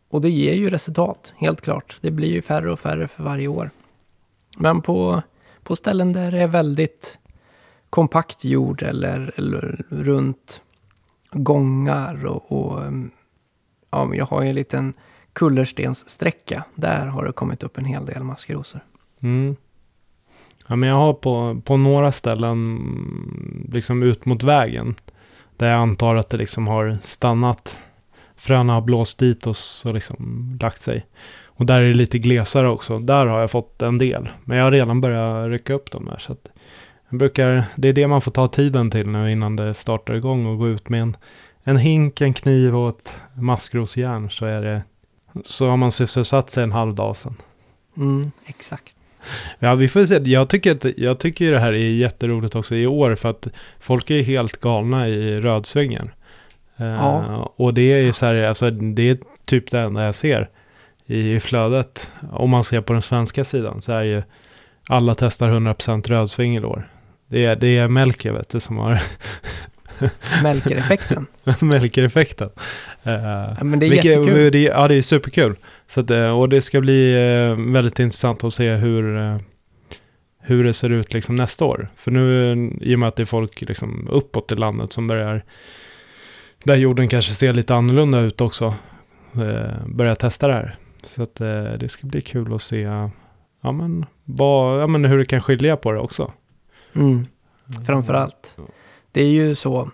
Och 0.09 0.21
det 0.21 0.29
ger 0.29 0.53
ju 0.53 0.69
resultat, 0.69 1.33
helt 1.37 1.61
klart. 1.61 1.97
Det 2.01 2.11
blir 2.11 2.29
ju 2.29 2.41
färre 2.41 2.71
och 2.71 2.79
färre 2.79 3.07
för 3.07 3.23
varje 3.23 3.47
år. 3.47 3.69
Men 4.57 4.81
på, 4.81 5.21
på 5.63 5.75
ställen 5.75 6.13
där 6.13 6.31
det 6.31 6.41
är 6.41 6.47
väldigt 6.47 7.17
kompakt 7.89 8.43
jord 8.43 8.83
eller, 8.83 9.31
eller 9.35 9.85
runt 9.89 10.61
gångar 11.31 12.25
och, 12.25 12.51
och 12.51 12.81
mm, 12.81 13.11
ja, 13.91 14.05
men 14.05 14.17
jag 14.17 14.25
har 14.25 14.41
ju 14.41 14.49
en 14.49 14.55
liten 14.55 14.93
kullerstenssträcka. 15.33 16.63
Där 16.75 17.05
har 17.05 17.25
det 17.25 17.31
kommit 17.31 17.63
upp 17.63 17.77
en 17.77 17.85
hel 17.85 18.05
del 18.05 18.23
maskrosor. 18.23 18.81
Mm. 19.21 19.55
Ja, 20.67 20.75
men 20.75 20.89
jag 20.89 20.95
har 20.95 21.13
på, 21.13 21.61
på 21.65 21.77
några 21.77 22.11
ställen 22.11 22.51
mm, 22.51 23.69
liksom 23.73 24.03
ut 24.03 24.25
mot 24.25 24.43
vägen. 24.43 24.95
Där 25.57 25.69
jag 25.69 25.79
antar 25.79 26.15
att 26.15 26.29
det 26.29 26.37
liksom 26.37 26.67
har 26.67 26.97
stannat. 27.01 27.77
Fröna 28.35 28.73
har 28.73 28.81
blåst 28.81 29.19
dit 29.19 29.47
och 29.47 29.57
så 29.57 29.93
liksom 29.93 30.57
lagt 30.61 30.81
sig. 30.81 31.05
Och 31.61 31.67
där 31.67 31.81
är 31.81 31.87
det 31.87 31.93
lite 31.93 32.19
glesare 32.19 32.69
också. 32.69 32.99
Där 32.99 33.25
har 33.25 33.39
jag 33.39 33.51
fått 33.51 33.81
en 33.81 33.97
del. 33.97 34.29
Men 34.45 34.57
jag 34.57 34.63
har 34.63 34.71
redan 34.71 35.01
börjat 35.01 35.49
rycka 35.49 35.73
upp 35.73 35.91
dem 35.91 36.05
där. 36.05 36.17
Så 36.17 36.31
att 36.31 36.47
jag 37.09 37.19
brukar, 37.19 37.63
det 37.75 37.87
är 37.87 37.93
det 37.93 38.07
man 38.07 38.21
får 38.21 38.31
ta 38.31 38.47
tiden 38.47 38.91
till 38.91 39.07
nu 39.07 39.31
innan 39.31 39.55
det 39.55 39.73
startar 39.73 40.13
igång 40.13 40.45
och 40.45 40.57
gå 40.57 40.67
ut 40.67 40.89
med 40.89 41.01
en, 41.01 41.17
en 41.63 41.77
hink, 41.77 42.21
en 42.21 42.33
kniv 42.33 42.75
och 42.75 42.89
ett 42.89 43.13
maskrosjärn. 43.33 44.29
Så, 44.29 44.45
är 44.45 44.61
det, 44.61 44.81
så 45.43 45.69
har 45.69 45.77
man 45.77 45.91
sysselsatt 45.91 46.49
sig 46.49 46.63
en 46.63 46.71
halv 46.71 46.95
dag 46.95 47.17
sedan. 47.17 47.35
Mm, 47.97 48.31
exakt. 48.45 48.95
Ja, 49.59 49.75
vi 49.75 49.87
får 49.87 50.05
se. 50.05 50.21
Jag 50.23 50.49
tycker, 50.49 50.71
att, 50.71 50.85
jag 50.97 51.19
tycker 51.19 51.51
det 51.51 51.59
här 51.59 51.73
är 51.73 51.89
jätteroligt 51.91 52.55
också 52.55 52.75
i 52.75 52.87
år 52.87 53.15
för 53.15 53.29
att 53.29 53.47
folk 53.79 54.09
är 54.09 54.23
helt 54.23 54.61
galna 54.61 55.07
i 55.07 55.41
rödsvingen. 55.41 56.11
Eh, 56.77 56.85
Ja. 56.85 57.53
och 57.55 57.73
det 57.73 57.93
är 57.93 58.01
ju 58.01 58.13
så 58.13 58.25
här, 58.25 58.35
alltså 58.35 58.71
det 58.71 59.09
är 59.09 59.17
typ 59.45 59.71
det 59.71 59.79
enda 59.79 60.03
jag 60.05 60.15
ser 60.15 60.49
i 61.11 61.39
flödet. 61.39 62.11
Om 62.31 62.49
man 62.49 62.63
ser 62.63 62.81
på 62.81 62.93
den 62.93 63.01
svenska 63.01 63.43
sidan 63.43 63.81
så 63.81 63.91
är 63.93 64.03
ju 64.03 64.23
alla 64.87 65.15
testar 65.15 65.49
100% 65.49 66.07
rödsving 66.07 66.57
i 66.57 66.63
år. 66.63 66.87
Det 67.27 67.45
är, 67.45 67.55
det 67.55 67.77
är 67.77 67.87
Melker 67.87 68.31
vet 68.31 68.49
du 68.49 68.59
som 68.59 68.77
har 68.77 69.01
Melker-effekten. 70.43 71.25
Melker-effekten. 71.61 72.49
Eh, 73.03 73.13
Ja, 73.57 73.63
men 73.63 73.79
det 73.79 73.85
är 73.85 73.89
vilket- 73.89 74.05
jättekul. 74.11 74.51
Det, 74.51 74.61
ja, 74.61 74.87
det 74.87 74.95
är 74.95 75.01
superkul. 75.01 75.55
Så 75.87 75.99
att, 76.01 76.09
eh, 76.09 76.39
och 76.39 76.49
det 76.49 76.61
ska 76.61 76.81
bli 76.81 77.13
eh, 77.13 77.71
väldigt 77.73 77.99
intressant 77.99 78.43
att 78.43 78.53
se 78.53 78.71
hur, 78.75 79.39
hur 80.41 80.63
det 80.63 80.73
ser 80.73 80.89
ut 80.89 81.13
liksom 81.13 81.35
nästa 81.35 81.65
år. 81.65 81.87
För 81.95 82.11
nu, 82.11 82.53
i 82.81 82.95
och 82.95 82.99
med 82.99 83.07
att 83.07 83.15
det 83.15 83.23
är 83.23 83.25
folk 83.25 83.61
liksom 83.61 84.07
uppåt 84.11 84.51
i 84.51 84.55
landet 84.55 84.93
som 84.93 85.07
börjar, 85.07 85.43
där 86.63 86.75
jorden 86.75 87.07
kanske 87.07 87.31
ser 87.33 87.53
lite 87.53 87.75
annorlunda 87.75 88.19
ut 88.19 88.41
också, 88.41 88.73
börjar 89.85 90.15
testa 90.15 90.47
det 90.47 90.53
här. 90.53 90.75
Så 91.03 91.23
att 91.23 91.41
eh, 91.41 91.63
det 91.63 91.89
ska 91.89 92.07
bli 92.07 92.21
kul 92.21 92.53
att 92.53 92.61
se 92.61 93.09
ja, 93.61 93.71
men, 93.71 94.05
vad, 94.23 94.81
ja, 94.81 94.87
men 94.87 95.05
hur 95.05 95.17
det 95.17 95.25
kan 95.25 95.41
skilja 95.41 95.77
på 95.77 95.91
det 95.91 95.99
också. 95.99 96.31
Mm. 96.93 97.25
Framför 97.85 98.13
allt. 98.13 98.57
Det 99.11 99.21
är 99.21 99.31
ju 99.31 99.55
så, 99.55 99.89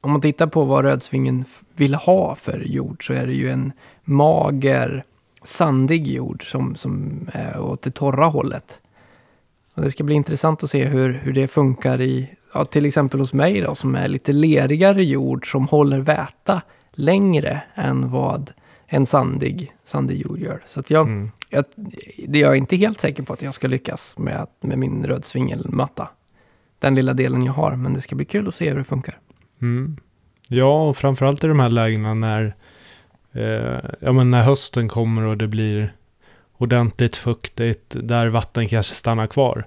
om 0.00 0.10
man 0.10 0.20
tittar 0.20 0.46
på 0.46 0.64
vad 0.64 0.84
rödsvingen 0.84 1.44
vill 1.74 1.94
ha 1.94 2.34
för 2.34 2.62
jord 2.66 3.06
så 3.06 3.12
är 3.12 3.26
det 3.26 3.32
ju 3.32 3.50
en 3.50 3.72
mager, 4.04 5.04
sandig 5.44 6.06
jord 6.06 6.50
som, 6.50 6.74
som 6.74 7.20
är 7.32 7.60
åt 7.60 7.82
det 7.82 7.90
torra 7.90 8.26
hållet. 8.26 8.78
Och 9.74 9.82
det 9.82 9.90
ska 9.90 10.04
bli 10.04 10.14
intressant 10.14 10.64
att 10.64 10.70
se 10.70 10.84
hur, 10.84 11.12
hur 11.12 11.32
det 11.32 11.48
funkar 11.48 12.00
i, 12.00 12.30
ja, 12.54 12.64
till 12.64 12.86
exempel 12.86 13.20
hos 13.20 13.32
mig 13.32 13.60
då, 13.60 13.74
som 13.74 13.94
är 13.94 14.08
lite 14.08 14.32
lerigare 14.32 15.04
jord 15.04 15.50
som 15.50 15.68
håller 15.68 16.00
väta 16.00 16.62
längre 16.92 17.62
än 17.74 18.10
vad 18.10 18.52
en 18.86 19.06
sandig, 19.06 19.72
sandig 19.84 20.20
jord 20.20 20.38
gör. 20.38 20.62
Så 20.66 20.82
jag, 20.88 21.06
Mm. 21.06 21.30
jag, 21.50 21.64
det 22.28 22.38
jag 22.38 22.52
är 22.52 22.56
inte 22.56 22.76
helt 22.76 23.00
säker 23.00 23.22
på 23.22 23.32
att 23.32 23.42
jag 23.42 23.54
ska 23.54 23.68
lyckas 23.68 24.18
med, 24.18 24.46
med 24.60 24.78
min 24.78 25.06
rödsvingelmatta. 25.06 26.08
Den 26.78 26.94
lilla 26.94 27.12
delen 27.12 27.42
jag 27.44 27.52
har, 27.52 27.76
men 27.76 27.94
det 27.94 28.00
ska 28.00 28.14
bli 28.16 28.24
kul 28.24 28.48
att 28.48 28.54
se 28.54 28.70
hur 28.70 28.78
det 28.78 28.84
funkar. 28.84 29.18
Mm. 29.62 29.96
Ja, 30.48 30.88
och 30.88 30.96
framförallt 30.96 31.44
i 31.44 31.46
de 31.46 31.60
här 31.60 31.68
lägena 31.68 32.14
när 32.14 32.54
eh, 33.32 33.90
ja 34.00 34.12
men 34.12 34.30
när 34.30 34.42
hösten 34.42 34.88
kommer 34.88 35.22
och 35.22 35.36
det 35.38 35.46
blir 35.48 35.92
ordentligt 36.56 37.16
fuktigt 37.16 37.96
där 38.02 38.26
vatten 38.26 38.68
kanske 38.68 38.94
stannar 38.94 39.26
kvar. 39.26 39.66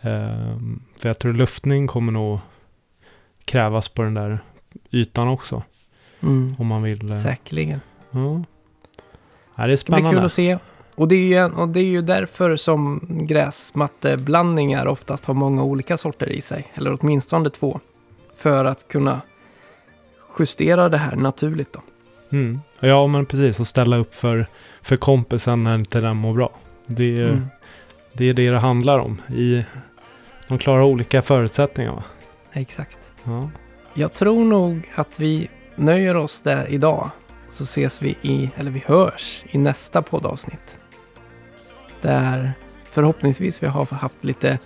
Eh, 0.00 0.58
för 0.98 1.08
jag 1.08 1.18
tror 1.18 1.32
luftning 1.32 1.86
kommer 1.86 2.12
nog 2.12 2.38
krävas 3.44 3.88
på 3.88 4.02
den 4.02 4.14
där 4.14 4.38
ytan 4.90 5.28
också. 5.28 5.62
Mm. 6.22 6.56
Om 6.58 6.66
man 6.66 6.82
vill. 6.82 7.10
Eh, 7.10 7.18
Säkerligen. 7.18 7.80
Ja. 8.10 8.42
Ja, 9.54 9.62
det 9.62 9.62
är 9.62 9.62
Det 9.62 9.66
blir 9.66 9.76
spännande. 9.76 10.10
kul 10.10 10.24
att 10.24 10.32
se. 10.32 10.58
Och 10.94 11.08
det, 11.08 11.14
är 11.14 11.48
ju, 11.48 11.54
och 11.54 11.68
det 11.68 11.80
är 11.80 11.84
ju 11.84 12.02
därför 12.02 12.56
som 12.56 13.00
gräsmatteblandningar 13.10 14.86
oftast 14.86 15.24
har 15.24 15.34
många 15.34 15.62
olika 15.62 15.96
sorter 15.98 16.28
i 16.28 16.40
sig. 16.40 16.66
Eller 16.74 16.98
åtminstone 17.00 17.50
två. 17.50 17.80
För 18.34 18.64
att 18.64 18.88
kunna 18.88 19.20
justera 20.38 20.88
det 20.88 20.96
här 20.98 21.16
naturligt 21.16 21.72
då. 21.72 21.80
Mm. 22.32 22.60
Ja, 22.80 23.06
men 23.06 23.26
precis. 23.26 23.60
Och 23.60 23.66
ställa 23.66 23.96
upp 23.96 24.14
för, 24.14 24.46
för 24.82 24.96
kompisen 24.96 25.64
när 25.64 25.74
inte 25.74 26.00
den 26.00 26.16
mår 26.16 26.34
bra. 26.34 26.50
Det 26.86 27.18
är, 27.20 27.28
Mm. 27.28 27.46
det 28.12 28.24
är 28.28 28.34
det 28.34 28.50
det 28.50 28.58
handlar 28.58 28.98
om. 28.98 29.20
I, 29.28 29.64
de 30.48 30.58
klarar 30.58 30.82
olika 30.82 31.22
förutsättningar. 31.22 31.92
Va? 31.92 32.02
Exakt. 32.52 32.98
Ja. 33.24 33.50
Jag 33.94 34.12
tror 34.12 34.44
nog 34.44 34.90
att 34.94 35.20
vi 35.20 35.48
nöjer 35.74 36.16
oss 36.16 36.40
där 36.40 36.66
idag. 36.68 37.10
Så 37.56 37.64
ses 37.64 38.02
vi 38.02 38.16
i, 38.22 38.50
eller 38.56 38.70
vi 38.70 38.82
hörs 38.86 39.44
i 39.50 39.58
nästa 39.58 40.02
poddavsnitt. 40.02 40.78
Där 42.00 42.52
förhoppningsvis 42.84 43.62
vi 43.62 43.66
har 43.66 43.84
haft 43.84 44.24
lite, 44.24 44.58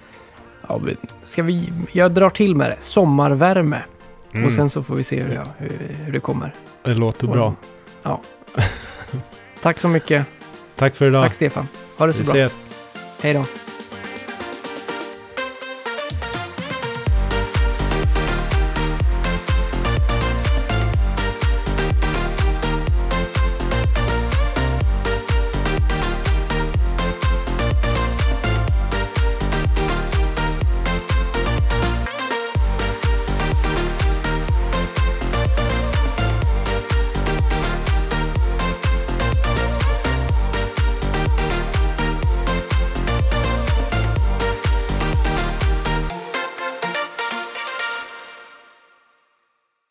ja, 0.69 0.81
ska 1.23 1.43
vi, 1.43 1.73
jag 1.93 2.13
drar 2.13 2.31
till 2.31 2.57
med 2.57 2.71
det, 2.71 2.77
sommarvärme. 2.81 3.83
Mm. 4.33 4.47
Och 4.47 4.53
sen 4.53 4.71
så 4.71 4.83
får 4.83 4.95
vi 4.95 5.03
se 5.03 5.23
hur, 5.23 5.35
jag, 5.35 5.47
hur, 5.59 5.97
hur 6.05 6.13
det 6.13 6.21
kommer. 6.21 6.55
Det 6.83 6.95
låter 6.95 7.27
bra. 7.27 7.55
Tack 9.63 9.81
så 9.81 9.89
mycket. 9.89 10.27
Tack 10.77 10.95
för 10.95 11.07
idag. 11.07 11.23
Tack 11.23 11.35
Stefan. 11.35 11.69
Ha 11.99 12.07
det 12.07 12.13
så 12.13 12.19
Vi 12.19 12.25
bra. 12.25 12.33
ses. 12.35 12.53
Hej 13.23 13.35
då. 13.35 13.45